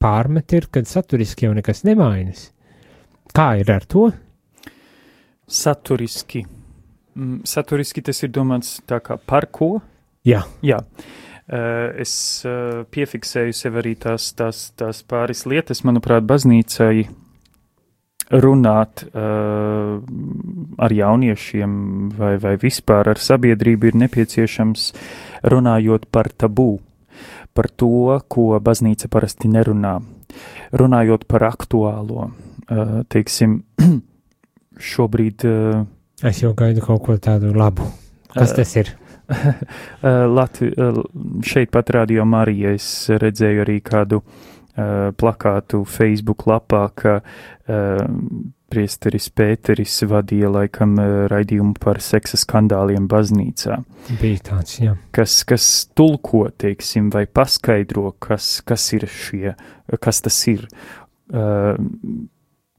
[0.01, 2.49] pārmet, ir, kad saturiski jau nekas nemainas.
[3.31, 4.09] Kā ir ar to?
[5.47, 6.43] Saturiski.
[7.15, 9.77] Mm, Saturiski tas ir domāts tā kā par ko?
[10.27, 10.81] Jā, Jā.
[10.81, 12.13] Uh, es
[12.47, 17.09] uh, piefiksēju sev arī tās, tās, tās pāris lietas, manuprāt, baznīcai
[18.31, 19.99] runāt uh,
[20.79, 21.73] ar jauniešiem
[22.15, 24.91] vai, vai vispār ar sabiedrību ir nepieciešams
[25.51, 26.77] runājot par tabū,
[27.51, 29.97] par to, ko baznīca parasti nerunā,
[30.71, 33.59] runājot par aktuālo, uh, teiksim,
[34.91, 35.83] šobrīd uh,
[36.23, 37.87] es jau gaidu kaut ko tādu labu.
[38.31, 38.93] Kas Eh, tas ir?
[40.37, 40.71] Latvi,
[41.47, 44.51] šeit pat radio Marija es redzēju arī kādu uh,
[45.17, 47.21] plakātu Facebook lapā, ka
[48.71, 50.95] priesteris Pēteris vadīja laikam
[51.31, 53.77] raidījumu par seksa skandāliem baznīcā,
[54.21, 54.95] Bija tāds, jā.
[55.15, 59.55] kas, kas tulko, teiksim, vai paskaidro, kas, kas ir šie,
[59.99, 60.67] kas tas ir.
[61.31, 61.75] Uh,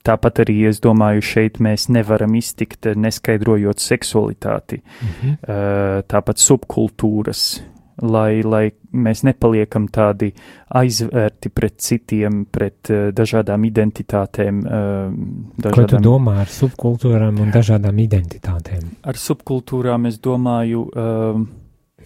[0.02, 5.36] Tāpat arī es domāju, šeit mēs nevaram iztikt, eh, neskaidrojot seksualitāti Mhm.
[5.48, 7.60] uh, tāpat subkultūras,
[8.02, 10.32] lai, lai mēs nepaliekam tādi
[10.74, 14.64] aizvērti pret citiem, pret uh, dažādām identitātēm.
[14.66, 18.96] Uh, Ko tu dažādām, domā ar subkultūrām un dažādām identitātēm?
[19.04, 21.46] ar subkultūrām es domāju uh,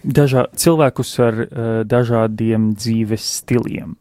[0.05, 3.97] dažā, cilvēkus ar uh, dažādiem dzīves stiliem.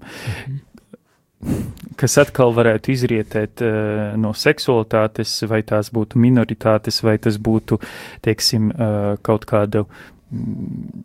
[1.96, 7.78] Kas atkal varētu izrietēt uh, no seksualitātes, vai tās būtu minoritātes, vai tas būtu,
[8.26, 11.04] teiksim, uh, kaut kāda mm,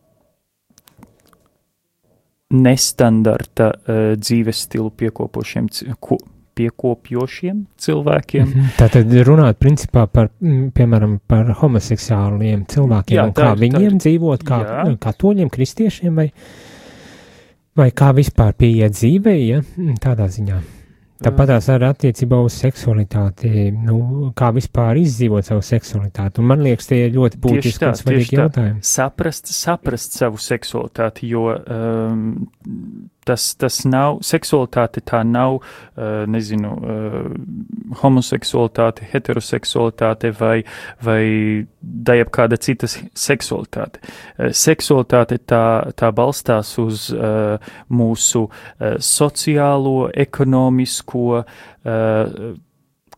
[2.52, 5.70] nestandarta uh, dzīves stilu piekopošiem,
[6.04, 6.18] ko,
[6.60, 8.50] piekopjošiem cilvēkiem.
[8.50, 8.74] Mhm.
[8.80, 13.88] Tātad runāt principā par, mm, piemēram, par homoseksuāliem cilvēkiem Jā, tā kā ir- tā viņiem
[13.94, 14.98] ir- dzīvot, kā Jā.
[15.08, 16.28] katoļiem, kristiešiem vai,
[17.78, 19.64] vai kā vispār pieiet dzīvē, ja?
[19.78, 20.60] Mm, tādā ziņā.
[21.22, 26.42] Tāpat tās arī attiecībā uz seksualitāti, nu, kā vispār izdzīvot savu seksualitāti.
[26.42, 28.82] Un man liekas, tie ir ļoti būtiski un svarīgi jautājumi.
[28.90, 32.24] saprast, saprast savu seksualitāti, jo um,
[33.26, 37.28] tas, tas nav, seksualitāte tā nav, uh, nezinu, uh,
[38.02, 40.62] homoseksualitāte, heteroseksualitāte vai,
[41.04, 41.22] vai
[41.82, 44.02] dajab kāda cita seksualitāte.
[44.38, 45.64] Uh, seksualitāte tā,
[45.98, 47.10] tā balstās uz
[47.92, 48.44] mūsu
[49.04, 51.24] sociālo, ekonomisko,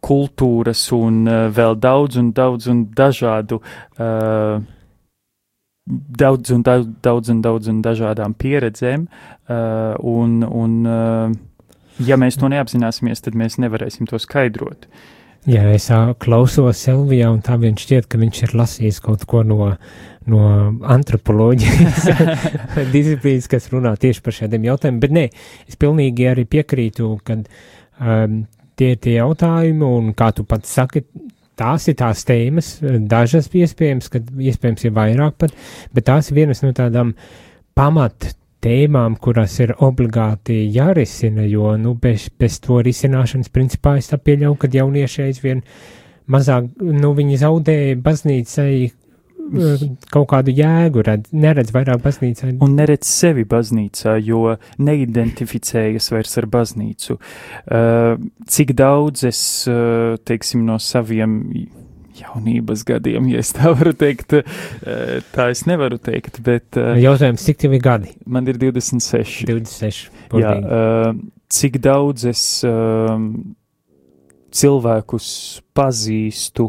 [0.03, 1.19] kultūras un
[1.55, 4.63] vēl daudz un daudz un dažādu uh,
[6.19, 11.36] daudz un daudz, daudz un daudz un dažādām pieredzēm, uh, un, un uh,
[12.04, 14.88] ja mēs to neapzināsimies, tad mēs nevarēsim to skaidrot.
[15.43, 15.89] Jā, es
[16.23, 19.73] klausos Selvijā, un tā viņš šķiet, ka viņš ir lasījis kaut ko no,
[20.32, 20.43] no
[20.88, 22.06] antropoloģijas
[22.95, 25.02] disciplīnas, kas runā tieši par šādiem jautājumiem.
[25.04, 25.26] Bet nē,
[25.67, 28.39] es pilnīgi arī piekrītu, ka um,
[28.80, 31.04] tie ir tie jautājumi, un kā tu pats saki,
[31.59, 32.75] tās ir tās tēmas,
[33.09, 35.57] dažas iespējams, kad iespējams ir vairāk pat,
[35.93, 37.13] bet tās ir vienas no tādām
[37.77, 44.19] pamat tēmām, kuras ir obligāti jārisina, jo, nu, bez, bez to risināšanas, principā, es tā
[44.21, 45.63] pieļauju, ka jaunieši aizvien
[46.31, 48.93] mazāk, nu, viņi zaudē baznīcai eh,
[50.13, 52.56] kaut kādu jēgu, redz, neredz vairāk baznīcai.
[52.63, 57.17] Un neredz sevi baznīcā, jo neidentificējas vairs ar baznīcu.
[57.19, 58.15] Uh,
[58.49, 61.39] cik daudz es, uh, teiksim, no saviem
[62.13, 67.77] jaunības gadiem, ja tā varu teikt, uh, tā es nevaru teikt, bet Jautājums, cik tev
[67.77, 68.13] ir gadi?
[68.25, 69.47] man ir 26.
[69.49, 70.10] 26.
[70.10, 70.65] Jā, burvīgi.
[70.69, 72.45] uh, cik daudz es
[74.53, 75.27] cilvēkus
[75.73, 76.67] pazīstu,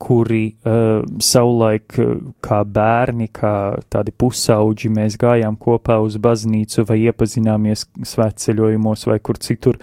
[0.00, 2.12] kuri uh, savulaik uh,
[2.44, 3.52] kā bērni, kā
[3.92, 9.80] tādi pusauģi, mēs gājām kopā uz baznīcu vai iepazināmies svētceļojumos vai kur citur,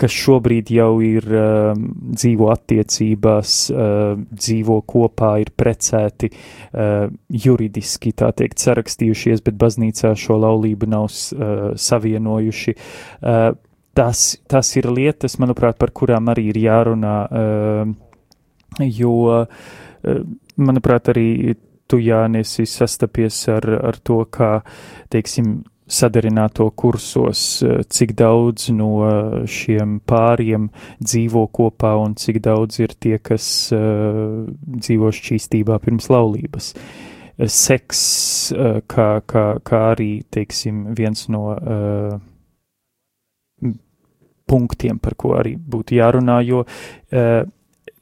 [0.00, 1.72] kas šobrīd jau ir uh,
[2.16, 10.40] dzīvo attiecībās, uh, dzīvo kopā, ir precēti, uh, juridiski tā teikt sarakstījušies, bet baznīcā šo
[10.44, 12.76] laulību nav uh, savienojuši.
[13.20, 13.52] Uh,
[13.94, 17.92] tas, tas ir lietas, manuprāt, par kurām arī ir jārunā, uh,
[18.84, 20.24] jo, uh,
[20.56, 21.54] manuprāt, arī
[21.90, 24.58] tu, Jānis, esi sastapies ar, ar to, kā,
[25.12, 28.90] teiksim, sadarināto kursos, uh, cik daudz no
[29.50, 30.70] šiem pāriem
[31.02, 36.72] dzīvo kopā un cik daudz ir tie, kas dzīvo šķīstībā pirms laulības.
[37.34, 38.00] Seks,
[38.86, 42.14] kā, kā, kā arī, teiksim, viens no uh,
[44.50, 47.44] punktiem, par ko arī būtu jārunā, jo uh,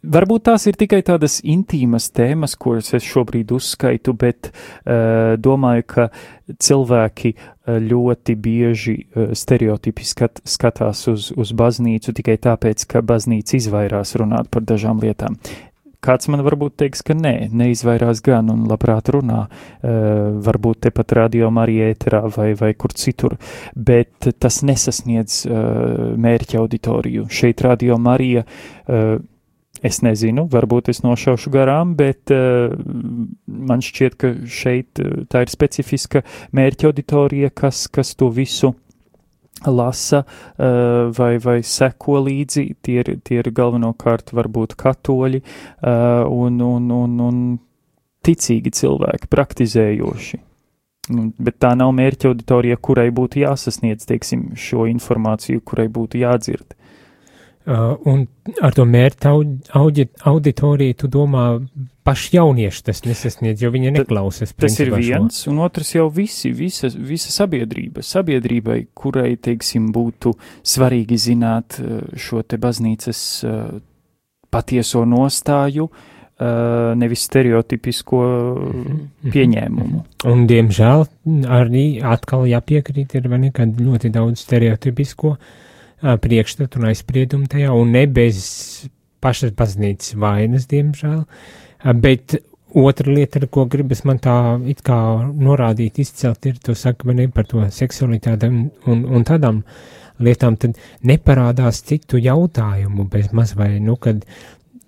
[0.02, 6.08] varbūt tās ir tikai tādas intīmas tēmas, kuras es šobrīd uzskaitu, bet uh, domāju, ka
[6.52, 13.58] cilvēki uh, ļoti bieži uh, stereotipi skat, skatās uz, uz baznīcu tikai tāpēc, ka baznīca
[13.58, 15.38] izvairās runāt par dažām lietām.
[16.02, 19.90] Kāds man varbūt teiks, ka nē, neizvairās gan un labprāt runā, uh,
[20.42, 23.36] varbūt tepat radiomā arī ēterā vai, vai kur citur,
[23.74, 27.28] bet tas nesasniedz uh, mērķa auditoriju.
[27.30, 29.20] Šeit radiomā arī uh,
[29.82, 32.70] Es nezinu, varbūt es nošaušu garām, bet uh,
[33.46, 35.00] man šķiet, ka šeit
[35.32, 36.22] tā ir specifiska
[36.54, 38.76] mērķa auditorija, kas, kas to visu
[39.66, 42.64] lasa uh, vai, vai seko līdzi.
[42.82, 47.42] Tie ir, tie ir galvenokārt varbūt katoļi uh, un, un, un, un
[48.26, 50.42] ticīgi cilvēki, praktizējoši.
[51.12, 56.76] Nu, Bet tā nav mērķa auditorija, kurai būtu jāsasniedz, teiksim, šo informāciju, kurai būtu jādzird.
[57.64, 58.24] Uh, un
[58.60, 61.44] ar to mērķa aud- audi- auditoriju tu domā
[62.02, 64.50] paši jaunieši tas nesasniedz, jo viņi neklausās.
[64.50, 65.04] Tas ir principā šo.
[65.06, 68.02] viens, un otrs jau visi, visa, visa sabiedrība.
[68.02, 70.34] Sabiedrībai, kurai, teiksim, būtu
[70.66, 73.78] svarīgi zināt eh, šo te baznīcas eh,
[74.50, 75.86] patieso nostāju,
[76.40, 78.22] eh, nevis stereotipisko
[78.58, 79.30] Mhm.
[79.30, 80.04] pieņēmumu.
[80.26, 81.06] Un, diemžēl,
[81.46, 85.38] arī atkal jāpiekrīt, ir vai ne, kad ļoti daudz stereotipisko ā,
[86.02, 88.42] priekšstatu un aizspriedumu tajā, un ne bez
[89.22, 91.22] pašas baznīcas vainas, diemžēl.
[92.02, 92.36] Bet
[92.74, 94.36] otra lieta, ar ko gribas man tā
[94.70, 94.98] it kā
[95.30, 96.58] norādīt, izcelt, ir,
[97.04, 99.62] vai ne, par to seksualitāti un, un, un tādām
[100.22, 104.24] lietām, tad neparādās citu jautājumu bez maz vai, nu, kad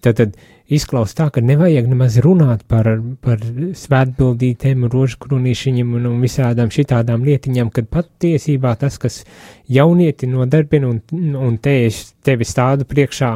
[0.01, 0.37] tad, tad
[0.73, 2.89] izklausās tā, ka nevajag nemaz runāt par,
[3.25, 3.43] par
[3.77, 9.23] svētbildītēm, rožkrunīšiņiem un, un visādām šitādām lietiņām, kad patiesībā tas, kas
[9.69, 11.01] jaunieti nodarbina un,
[11.41, 13.31] un te es tevi stādu priekšā,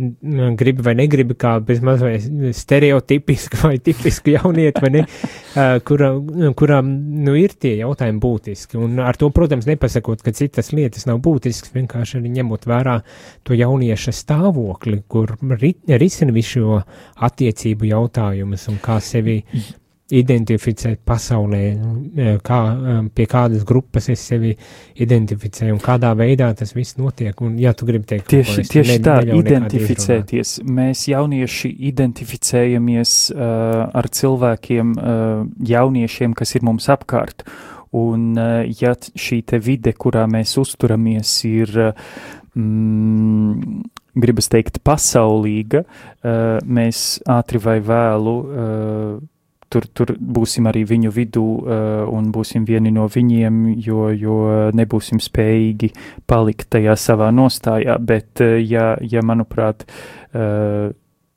[0.00, 5.04] m, gribi vai negribi, kā bez maz vai stereotipiski vai tipiski jaunieti, vai ne,
[5.88, 6.12] kura,
[6.56, 6.90] kurām,
[7.24, 8.80] nu, ir tie jautājumi būtiski.
[8.80, 12.98] Un ar to, protams, nepasakot, ka citas lietas nav būtiskas, vienkārši arī ņemot vērā
[13.44, 16.73] to jaunieša stāvokli, kur ri, risina visu šo
[17.28, 19.40] attiecību jautājumus un kā sevi
[20.12, 21.60] identificēt pasaulē,
[22.16, 24.54] eh, kā, eh, pie kādas grupas es sevi
[24.96, 27.40] identificēju un kādā veidā tas viss notiek.
[27.40, 30.60] Un, ja tu gribi teikt, kaut ko, Tieši, tieši ne- tā, identificēties.
[30.64, 37.46] Mēs jaunieši identificējamies uh, ar cilvēkiem, uh, jauniešiem, kas ir mums apkārt.
[37.92, 41.94] Un, uh, ja šī vide, kurā mēs uzturamies, ir,
[42.54, 43.82] mm,
[44.14, 49.14] gribas teikt, pasaulīga, uh, mēs ātri vai vēlu uh,
[49.72, 54.38] tur, tur būsim arī viņu vidū uh, un būsim vieni no viņiem, jo, jo
[54.76, 55.92] nebūsim spējīgi
[56.30, 57.98] palikt tajā savā nostājā.
[57.98, 59.86] Bet, ja, ja manuprāt,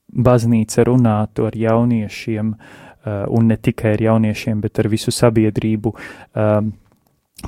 [0.08, 2.54] baznīca runātu ar jauniešiem,
[3.38, 5.94] un ne tikai ar jauniešiem, bet ar visu sabiedrību,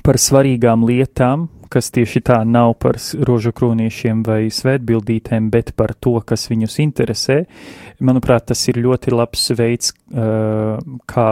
[0.06, 2.98] par svarīgām lietām, kas tieši tā nav par
[3.28, 7.44] rožu krūniešiem vai svētbildītēm, bet par to, kas viņus interesē,
[8.02, 11.30] manuprāt, tas ir ļoti labs veids, uh, kā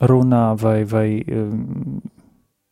[0.00, 2.00] runā vai, vai um,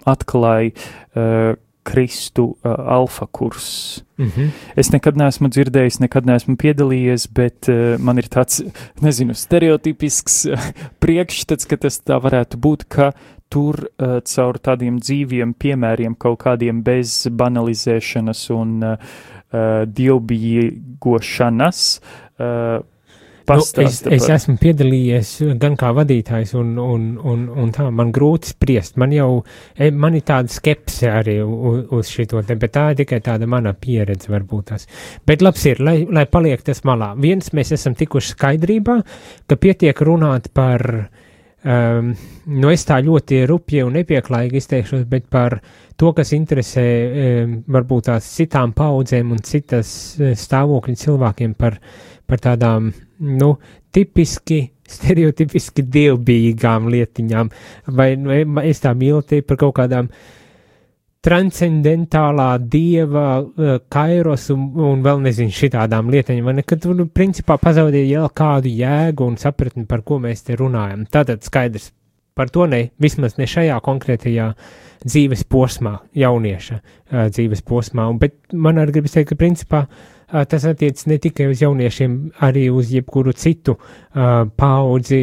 [0.07, 1.55] atklāja uh,
[1.87, 4.03] Kristu uh, alfa kurss.
[4.19, 4.49] Mm -hmm.
[4.77, 8.63] Es nekad neesmu dzirdējis, nekad neesmu piedalījies, bet uh, man ir tāds,
[9.01, 13.13] nezinu, stereotipisks uh, priekšstats, ka tas tā varētu būt, ka
[13.53, 21.87] tur uh, caur tādiem dzīviem piemēriem, kaut kādiem bez banalizēšanas un uh, uh, dievbijīgošanas,
[22.41, 22.85] uh,
[23.47, 25.31] Nu, es, pastāsta es esmu piedalījies
[25.63, 28.97] gan kā vadītājs, un, un, un, un tā man grūti spriest.
[28.99, 29.29] Man jau
[29.79, 33.47] e, man ir tāda skepse arī uz, uz šito te, bet tā ir tikai tāda
[33.51, 34.89] mana pieredze, varbūt tas.
[35.27, 37.13] Bet labs ir, lai, lai paliek tas malā.
[37.23, 38.99] Viens mēs esam tikuši skaidrībā,
[39.47, 40.87] ka pietiek runāt par.
[41.65, 42.13] Um,
[42.53, 45.57] nu, es tā ļoti rupji un nepieklājīgi izteikšos, bet par
[45.99, 49.89] to, kas interesē um, varbūt tās citām paudzēm un citas
[50.21, 51.79] eh, stāvokļa cilvēkiem par,
[52.29, 52.93] par tādām,
[53.41, 53.51] nu,
[53.91, 54.61] tipiski,
[54.97, 57.51] stereotipiski dievbijīgām lietiņām,
[57.99, 60.13] vai nu, es tā mīlu te par kaut kādām
[61.27, 67.09] transcendentālā dieva, eh, kairos un, un vēl nezinu šitādām lietām, vai ne, kad tu, nu,
[67.11, 71.07] principā pazaudēji jau kādu jēgu un sapratni, par ko mēs te runājam.
[71.11, 71.91] Tātad skaidrs,
[72.37, 74.51] par to ne, vismaz ne šajā konkrētajā
[75.07, 80.16] dzīves posmā, jaunieša uh, dzīves posmā, un, bet man arī gribas teikt, ka principā uh,
[80.27, 83.77] tas attiec ne tikai uz jauniešiem, arī uz jebkuru citu
[84.59, 85.21] paudzi.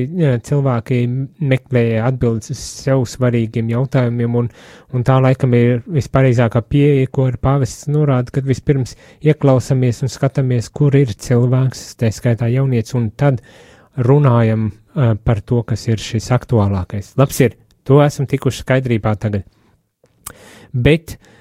[0.48, 1.00] Cilvēki
[1.44, 4.48] meklē atbildes uz sev svarīgiem jautājumiem, un,
[4.94, 8.96] un tā laikam ir vispareizākā pieeja, ko ir pāvests norāda, kad vispirms
[9.26, 13.44] ieklausāmies un skatāmies, kur ir cilvēks, tā skaitā jaunietis, un tad
[13.98, 14.72] runājam
[15.26, 17.14] par to, kas ir šis aktuālākais.
[17.20, 19.46] Labs ir, to esam tikuši skaidrībā tagad.
[20.74, 21.33] Bet uh,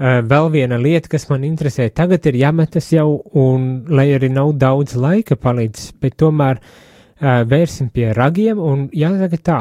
[0.00, 4.96] vēl viena lieta, kas man interesē, tagad ir jāmetas jau, un lai arī nav daudz
[4.96, 9.60] laika palicis, bet tomēr uh, vērsim pie ragiem un jāsaka tā.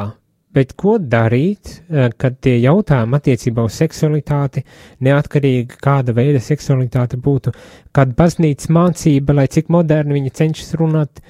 [0.52, 4.64] Bet ko darīt, uh, kad tie jautājumi attiecībā uz seksualitāti,
[5.04, 7.54] neatkarīgi kāda veida seksualitāte būtu,
[7.92, 11.22] kad baznīcas mācība, lai cik moderni viņi cenšas runāt,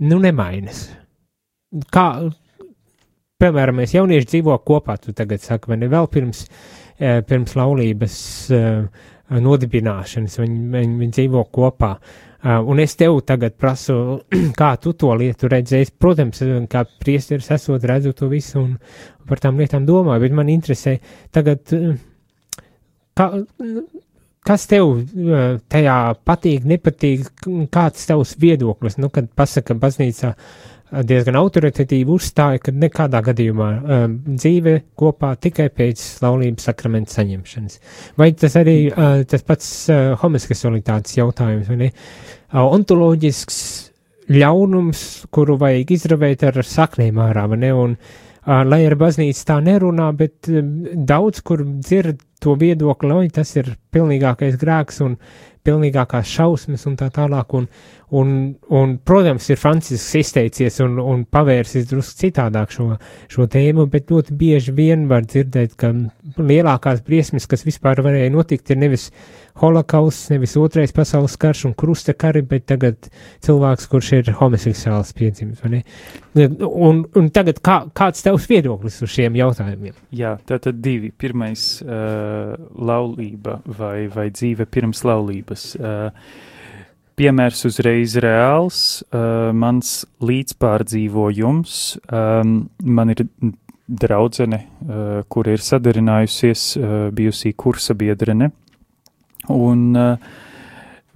[0.00, 0.88] nu nemainas.
[1.92, 2.08] Kā,
[3.40, 8.16] piemēram, mēs jaunieši dzīvo kopā, tu tagad saki, vai ne vēl pirms, eh, pirms laulības
[8.54, 9.10] eh,
[9.42, 11.96] nodibināšanas, viņi, viņi, viņi dzīvo kopā.
[12.46, 14.20] Uh, un es tev tagad prasu,
[14.60, 15.94] kā tu to lietu redzēsi.
[15.98, 18.76] Protams, kā priesteris esot redzu to visu un
[19.26, 20.98] par tām lietām domāju, bet man interesē
[21.34, 21.96] tagad, eh,
[23.18, 23.30] kā,
[24.46, 27.26] kas tev eh, tajā patīk, nepatīk,
[27.74, 30.46] kāds tavs viedoklis, nu, kad pasaka baznīcā eh,
[30.90, 37.80] diezgan autoritatīvi uzstāja, ka nekādā gadījumā um, dzīve kopā tikai pēc laulības sakramenta saņemšanas.
[38.20, 41.90] Vai tas arī uh, tas pats uh, homoseksualitātes jautājums, vai ne?
[42.52, 43.58] Uh, ontoloģisks
[44.36, 45.02] ļaunums,
[45.34, 47.72] kuru vajag izravēt ar saknēm ārā, vai ne?
[47.74, 50.72] Un, uh, lai ar baznīcu tā nerunā, bet um,
[51.08, 55.18] daudz kur dzird to viedokli, oi, tas ir pilnīgākais grēks un
[55.66, 57.54] pilnīgākās šausmas un tā tālāk.
[57.58, 57.66] Un,
[58.16, 58.32] un,
[58.78, 62.92] un protams, ir Francisks izteicies un, un pavērsis drusku citādāk šo,
[63.32, 65.92] šo tēmu, bet ļoti bieži vien var dzirdēt, ka
[66.38, 69.10] lielākās briesmas, kas vispār varēja notikt, ir nevis
[69.60, 73.08] holokausts, nevis otrais pasaules karš un krusta kari, bet tagad
[73.44, 75.62] cilvēks, kurš ir homoseksuāls piedzimis.
[76.66, 79.96] Un, un tagad kā, kāds tavs viedoklis uz šiem jautājumiem?
[80.16, 81.12] Jā, tātad divi.
[81.16, 82.56] Pirmais uh,-
[82.90, 85.70] laulība vai, vai dzīve pirms laulības.
[85.80, 86.10] Uh,
[87.16, 88.80] piemērs uzreiz reāls.
[89.08, 91.78] Uh, mans līdzpārdzīvojums.
[92.12, 93.24] Um, man ir
[93.86, 98.50] draudzene, uh, kur ir sadarinājusies, uh, bijusī kursa biedrene.
[99.52, 100.16] Un uh,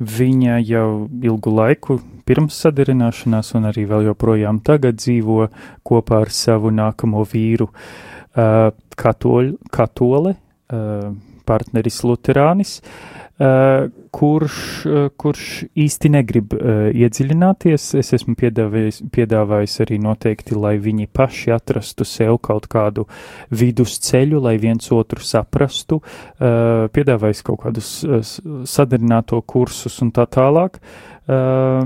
[0.01, 5.49] viņa jau ilgu laiku pirms sadarināšanās un arī vēl joprojām tagad dzīvo
[5.87, 8.71] kopā ar savu nākamo vīru uh,
[9.01, 10.37] katoļ, katole,
[10.73, 11.11] uh,
[11.49, 12.79] partneris Luterānis,
[13.43, 14.57] uh, kurš,
[14.87, 15.47] uh, kurš
[15.79, 17.87] īsti negrib uh, iedziļināties.
[18.01, 23.07] Es esmu piedāvājis, piedāvājis arī noteikti, lai viņi paši atrastu sev kaut kādu
[23.55, 28.21] vidusceļu, lai viens otru saprastu, uh, piedāvājis kaut kādus uh,
[28.69, 30.81] sadarināto kursus un tā tālāk.
[31.31, 31.85] Uh,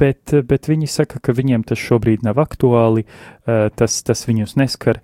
[0.00, 5.02] bet, bet viņi saka, ka viņiem tas šobrīd nav aktuāli, uh, tas, tas viņus neskar.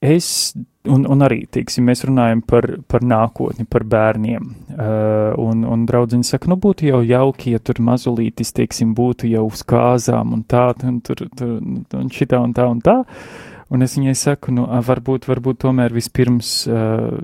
[0.00, 0.54] Es,
[0.88, 6.24] un, un arī, teiksim, mēs runājam par, par nākotni, par bērniem, uh, un, un draudziņi
[6.24, 10.70] saka, nu būtu jau jauki, ja tur mazulītis, teiksim, būtu jau uz kāzām un tā,
[10.88, 12.96] un tur, tur un šitā un tā un tā.
[13.70, 17.20] Un es viņai saku, nu, varbūt, varbūt tomēr vispirms uh,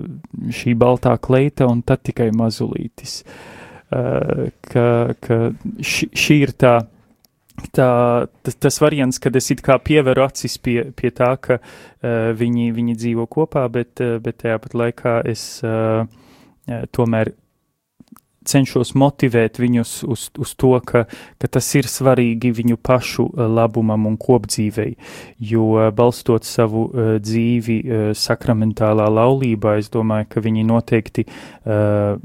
[0.53, 3.23] šī baltā kleita un tad tikai mazulītis.
[3.89, 5.39] Uh, ka, ka
[5.81, 6.77] ši, šī ir tā,
[7.73, 12.69] tā, tas, variants, kad es it kā pieveru acis pie, pie tā, ka uh, viņi,
[12.75, 16.05] viņi dzīvo kopā, bet, uh, bet tajā pat laikā es uh,
[16.95, 17.33] tomēr
[18.47, 21.03] cenšos motivēt viņus uz, uz to, ka,
[21.39, 24.93] ka tas ir svarīgi viņu pašu labumam un kopdzīvei,
[25.51, 32.17] jo balstot savu uh, dzīvi uh, sakramentālā laulībā, es domāju, ka viņi noteikti uh,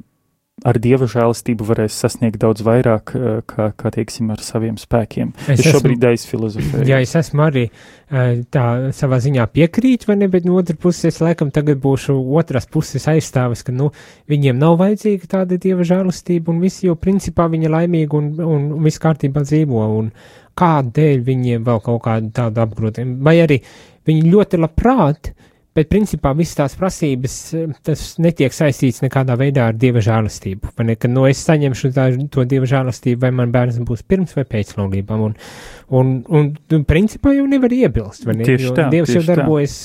[0.62, 5.32] ar dieva žēlastību varēs sasniegt daudz vairāk, uh, kā, kā teiksim, ar saviem spēkiem.
[5.50, 6.86] Es Es, šobrīd aizfilozofēju.
[6.88, 11.08] Jā, es esmu arī eh, tā savā ziņā piekrīt, vai ne, bet no otras puses
[11.10, 13.90] es laikam tagad būšu otras puses aizstāvis, ka, nu,
[14.30, 19.02] viņiem nav vajadzīga tāda dieva žēlastība un visi jau principā viņi laimīgi un, un, viss
[19.02, 20.12] kārtībā dzīvo un
[20.58, 23.22] kādēļ viņiem vēl kaut kādu tādu apgrūtinājumu.
[23.24, 23.62] Vai arī
[24.08, 25.32] viņi ļoti labprāt,
[25.76, 30.72] bet principā visas tās prasības, eh, tas netiek saistīts nekādā veidā ar dieva žēlastību.
[30.78, 34.36] Vai ne, ka, nu, es saņemšu tā, to dieva žēlastību, vai man bērns būs pirms
[34.36, 35.26] vai pēc laulībām.
[35.28, 35.36] Un,
[35.90, 38.48] un, un, un principā jau nevar iebilst, vai ne?
[38.48, 39.36] Tieši Jo tā, Dievs jau tieši tā.
[39.36, 39.76] darbojas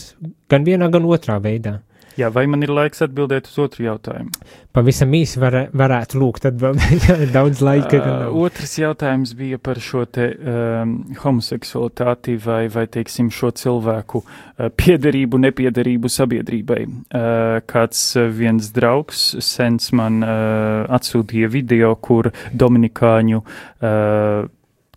[0.51, 1.79] gan vienā, gan otrā veidā.
[2.17, 4.31] Jā, vai man ir laiks atbildēt uz otru jautājumu?
[4.73, 7.99] Pavisam īsi var, varētu lūgt atbildēt, ja daudz laika.
[8.01, 14.69] Uh, otrs jautājums bija par šo te um, homoseksualitāti vai, vai, teiksim, šo cilvēku uh,
[14.73, 16.81] piederību, nepiederību sabiedrībai.
[16.87, 24.47] Uh, kāds uh, viens draugs sens man uh, atsūtīja video, kur Dominikāņu uh,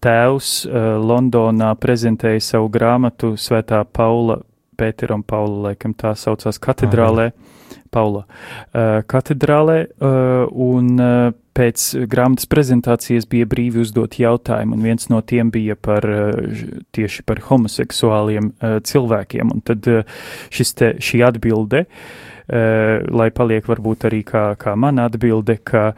[0.00, 4.40] tēvs uh, Londonā prezentēja savu grāmatu Svētā Paula,
[4.80, 7.30] Pētera un Paula, laikam tā saucās katedrālē.
[7.90, 8.24] Paula.
[8.70, 15.20] Uh, katedrālē, uh, un uh, pēc grāmatas prezentācijas bija brīvi uzdot jautājumu, un viens no
[15.26, 16.62] tiem bija par uh,
[16.94, 20.24] tieši par homoseksuāliem uh, cilvēkiem, un tad uh,
[20.54, 25.90] šis te, šī atbilde, uh, lai paliek varbūt arī kā, kā mana atbilde, ka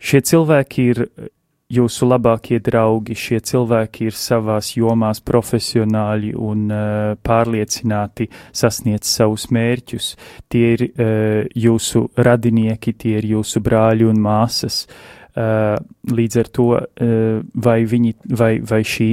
[0.00, 1.04] šie cilvēki ir
[1.70, 10.10] jūsu labākie draugi, šie cilvēki ir savās jomās profesionāļi un uh, pārliecināti sasniegt savus mērķus.
[10.50, 14.84] Tie ir uh, jūsu radinieki, tie ir jūsu brāļi un māsas.
[15.30, 15.78] Uh,
[16.10, 16.64] līdz ar to,
[17.54, 19.12] vai, viņi, vai, vai šī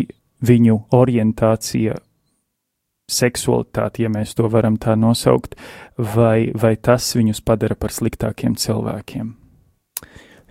[0.50, 1.94] viņu orientācija,
[3.08, 5.56] seksualitāte, ja mēs to varam tā nosaukt,
[5.98, 9.36] vai, vai tas viņus padara par sliktākiem cilvēkiem?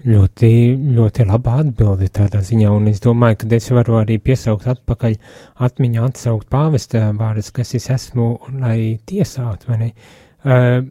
[0.05, 0.49] Ļoti,
[0.93, 5.15] ļoti laba atbilde tādā ziņā, un es domāju, ka es varu arī piesaukt atpakaļ
[5.65, 8.29] atmiņā atsaukt pāvesta vārdus, kas es esmu,
[8.61, 9.89] lai tiesātu, vai ne?
[10.45, 10.85] Uh,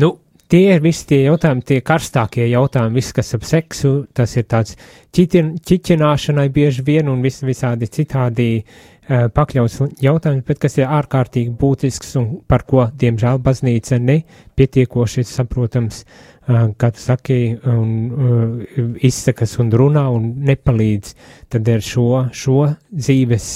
[0.00, 0.12] nu,
[0.48, 4.78] tie ir visi tie jautājumi, tie karstākie jautājumi, viss, kas ap seksu, tas ir tāds
[5.10, 11.50] ķitin, ķiķināšanai bieži vien un vis, visādi citādi uh, pakļauts jautājums, bet kas ir ārkārtīgi
[11.58, 16.04] būtisks un par ko, diemžēl, baznīca nepietiekoši saprotams
[16.46, 17.40] kā tu saki,
[17.72, 21.16] un, uh, izsakas un runā un nepalīdz,
[21.52, 22.60] tad ar šo, šo
[22.94, 23.50] dzīves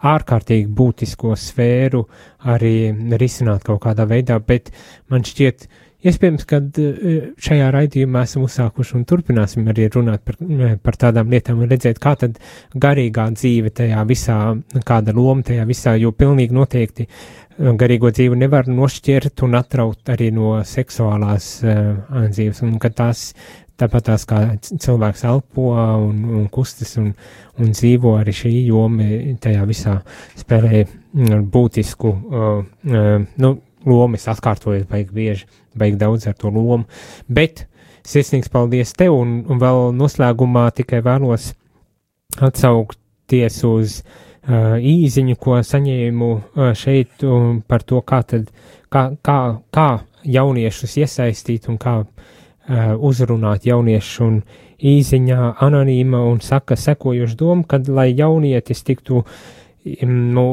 [0.00, 2.06] ārkārtīgi būtisko sfēru
[2.48, 2.74] arī
[3.20, 4.70] risināt kaut kādā veidā, bet
[5.12, 5.66] man šķiet,
[6.08, 6.60] iespējams, ka
[7.44, 10.38] šajā raidījumā esam uzsākuši un turpināsim arī runāt par,
[10.80, 12.40] par tādām lietām un redzēt, kā tad
[12.72, 14.38] garīgā dzīve tajā visā,
[14.88, 17.08] kāda loma tajā visā, jo pilnīgi noteikti
[17.60, 23.30] garīgo dzīvi nevar nošķirt un atraut arī no seksuālās uh, dzīves, un ka tās
[23.80, 27.12] tāpat tās kā cilvēks elpo un, un kustas un,
[27.60, 29.08] un dzīvo arī šī joma
[29.40, 29.96] tajā visā
[30.40, 33.10] spēlē mm, būtisku, uh, uh,
[33.44, 33.52] nu,
[33.88, 36.84] lomu, es atkārtoju, baigi bieži, baigi daudz ar to lomu,
[37.28, 37.66] bet
[38.08, 41.52] sirsnīgs paldies tev un, un vēl noslēgumā tikai vēlos
[42.40, 47.24] atsaukties uz uh, īziņu, ko saņēmu uh, šeit
[47.68, 48.48] par to, kā tad,
[48.88, 49.38] kā, kā,
[49.70, 49.88] kā
[50.24, 54.40] jauniešus iesaistīt un kā uh, uzrunāt jauniešu un
[54.80, 59.24] īziņā anonīma un saka sekojuši domu, kad lai jaunietis tiktu,
[60.08, 60.46] nu,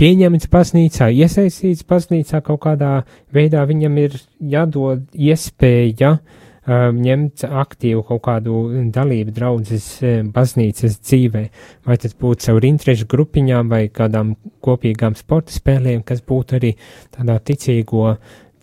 [0.00, 3.02] pieņemts baznīcā, iesaistīts baznīcā kaut kādā
[3.34, 8.60] veidā, viņam ir jādod iespēja um, ņemt aktīvu kaut kādu
[8.94, 11.42] dalību draudzes um, baznīcas dzīvē,
[11.84, 14.34] vai tas būtu caur interešu grupiņām vai kādām
[14.64, 16.74] kopīgām sporta spēlēm, kas būtu arī
[17.14, 18.14] tādā ticīgo,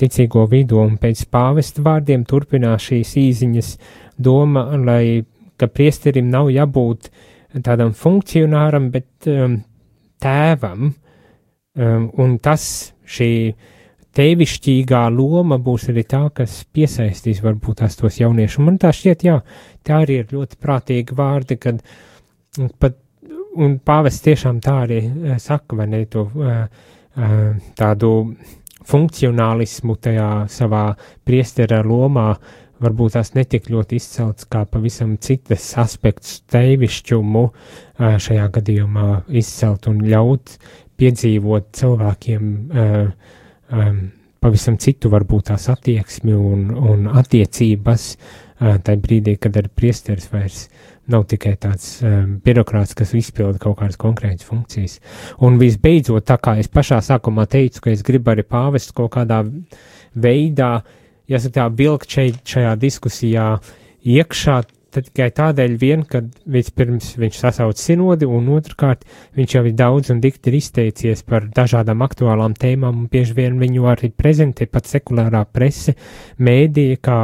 [0.02, 3.76] ticīgo vidū, un pēc pāvesta vārdiem turpinās šīs īziņas
[4.18, 5.22] doma, lai,
[5.58, 7.12] ka priesterim nav jābūt
[7.62, 9.62] tādam funkcionāram, bet um,
[10.22, 10.93] tēvam,
[11.72, 13.54] Um, un tas, šī
[14.18, 18.64] tevišķīgā loma būs arī tā, kas piesaistīs varbūt tās tos jauniešus.
[18.66, 19.38] Man tā šķiet, jā,
[19.88, 21.80] tā arī ir ļoti prātīgi vārdi, kad
[22.82, 22.97] pat,
[23.55, 27.38] un pāvests tiešām tā arī uh, saka, vai ne, to uh, uh,
[27.80, 28.12] tādu
[28.91, 30.89] funkcionālismu tajā savā
[31.28, 32.34] priestera lomā,
[32.82, 37.43] varbūt tās netik ļoti izcelts kā pavisam citas aspekts teivišķumu
[38.01, 39.05] šajā gadījumā
[39.38, 40.55] izcelt un ļaut
[40.97, 43.38] piedzīvot cilvēkiem uh,
[43.72, 43.99] um,
[44.41, 50.65] pavisam citu varbūt tās attieksmi un, un attiecības uh, tajā brīdī, kad ar priesteris vairs
[51.11, 54.99] nav tikai tāds um, birokrāts, kas izpilda kaut kādas konkrētas funkcijas.
[55.45, 59.41] Un visbeidzot, tā kā es pašā sākumā teicu, ka es gribu arī pāvestu kaut kādā
[60.13, 60.74] veidā,
[61.32, 63.47] jāsaka tā, vilkt šeit šajā diskusijā
[64.01, 64.61] iekšā,
[64.91, 69.05] tad tikai tādēļ vien, ka vispirms viņš sasauc sinodi, un otrkārt
[69.37, 73.59] viņš jau ir daudz un dikti ir izteicies par dažādām aktuālām tēmām, un bieži vien
[73.61, 75.95] viņu arī prezentē pat sekulārā prese,
[76.39, 77.19] mēdīja kā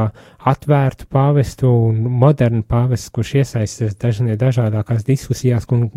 [0.47, 5.87] atvērtu pāvestu un modernu pāvestu, kurš iesaistas dažnie dažādākās diskusijās, kur,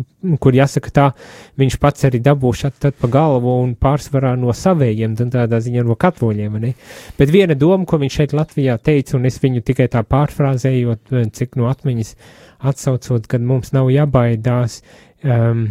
[0.43, 1.07] kur jāsaka tā,
[1.61, 5.97] viņš pats arī dabūš tad pa galvu un pārsvarā no savējiem, un tādā ziņā no
[5.99, 6.73] katoļiem, ne?
[7.19, 11.57] Bet viena doma, ko viņš šeit Latvijā teica, un es viņu tikai tā pārfrāzējot, cik
[11.59, 12.15] no atmiņas
[12.71, 14.81] atsaucot, kad mums nav jābaidās
[15.23, 15.69] um,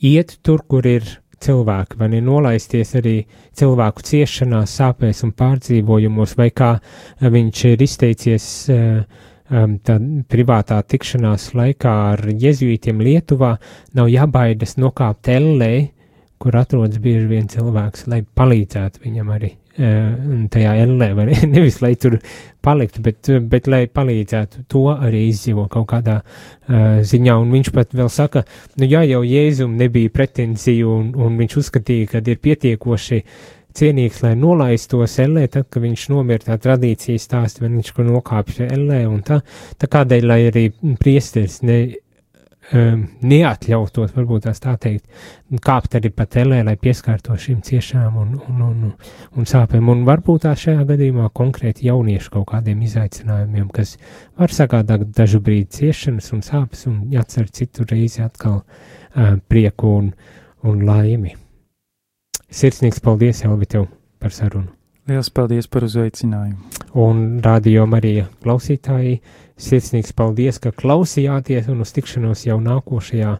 [0.00, 1.06] iet tur, kur ir
[1.40, 3.16] cilvēki, vai ne nolaisties arī
[3.56, 6.74] cilvēku ciešanās, sāpēs un pārdzīvojumos, vai kā
[7.20, 8.48] viņš ir izteicies
[9.50, 9.96] tā
[10.30, 13.56] privātā tikšanās laikā ar jezuītiem Lietuvā,
[13.98, 15.72] nav jābaidas nokāpt ellē,
[16.40, 21.36] kur atrodas bieži vien cilvēks, lai palīdzētu viņam arī tajā ellē, vai ne?
[21.54, 22.18] nevis lai tur
[22.64, 27.38] paliktu, bet, bet lai palīdzētu to arī izdzīvo kaut kādā uh, ziņā.
[27.40, 28.44] Un viņš pat vēl saka,
[28.80, 33.22] nu jā, jau Jēzum nebija pretenziju, un, un viņš uzskatīja, ka ir pietiekoši
[33.76, 39.04] cienīgs, lai nolaistos ellē, tad, kad viņš nomira tā tradīcija stāst, viņš kur nokāpj ellē,
[39.08, 39.40] un tā,
[39.78, 40.64] tā kādēļ, lai arī
[41.00, 41.80] priesteris ne
[42.76, 45.06] um, neatļautos, varbūt tā teikt,
[45.64, 48.88] kāpt arī pa telē, lai pieskārtos šīm ciešām un, un, un,
[49.36, 49.90] un sāpēm.
[49.92, 53.96] Un varbūt tā šajā gadījumā konkrēti jauniešu kaut kādiem izaicinājumiem, kas
[54.38, 60.12] var sagādāt dažu brīdi ciešanas un sāpes un atcer citu reizi atkal uh, prieku un,
[60.66, 61.36] un laimi.
[62.50, 63.86] Sirsnīgs paldies, Elvi, tev
[64.18, 64.72] par sarunu!
[65.10, 66.58] Liels paldies par uzaicinājumu!
[67.02, 69.20] Un radio Marija klausītāji!
[69.60, 73.34] Sirsnīgs paldies, ka klausījāties un uz tikšanos jau nākošajā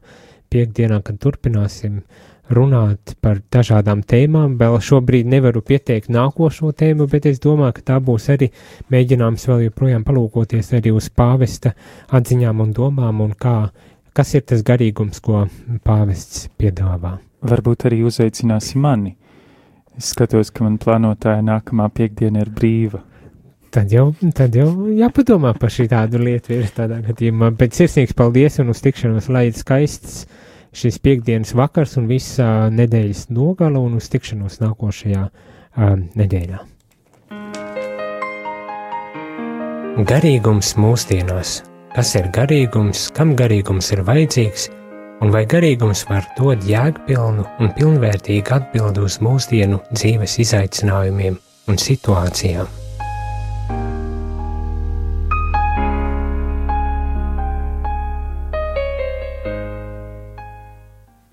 [0.53, 2.03] piekdienā, kad turpināsim
[2.51, 4.57] runāt par dažādām tēmām.
[4.61, 8.51] Vēl šobrīd nevaru pieteikt nākošo tēmu, bet es domāju, ka tā būs arī
[8.93, 11.75] mēģinājums vēl joprojām palūkoties arī uz pāvesta
[12.11, 13.57] atziņām un domām un kā,
[14.13, 15.47] kas ir tas garīgums, ko
[15.87, 17.17] pāvests piedāvā.
[17.41, 19.15] Varbūt arī uzaicināsi mani.
[19.97, 23.01] Es skatos, ka man plānotāja nākamā piekdiena ir brīva.
[23.71, 27.53] Tad jau, tad jau jāpadomā par šī tādu lietu ir tādā gadījumā.
[27.55, 30.25] Bet sirsnīgs paldies un uz tikšanos, lai ir skaists
[30.75, 36.59] šis piekdienas vakars un visa nedēļas nogala un uz tikšanos nākošajā um, nedēļā.
[40.11, 41.61] Garīgums mūsdienās.
[41.95, 44.69] Kas ir garīgums, kam garīgums ir vajadzīgs,
[45.23, 51.39] un vai garīgums var dot jēgpilnu un pilnvērtīgu atbildi uz mūsdienu dzīves izaicinājumiem
[51.71, 52.80] un situācijām?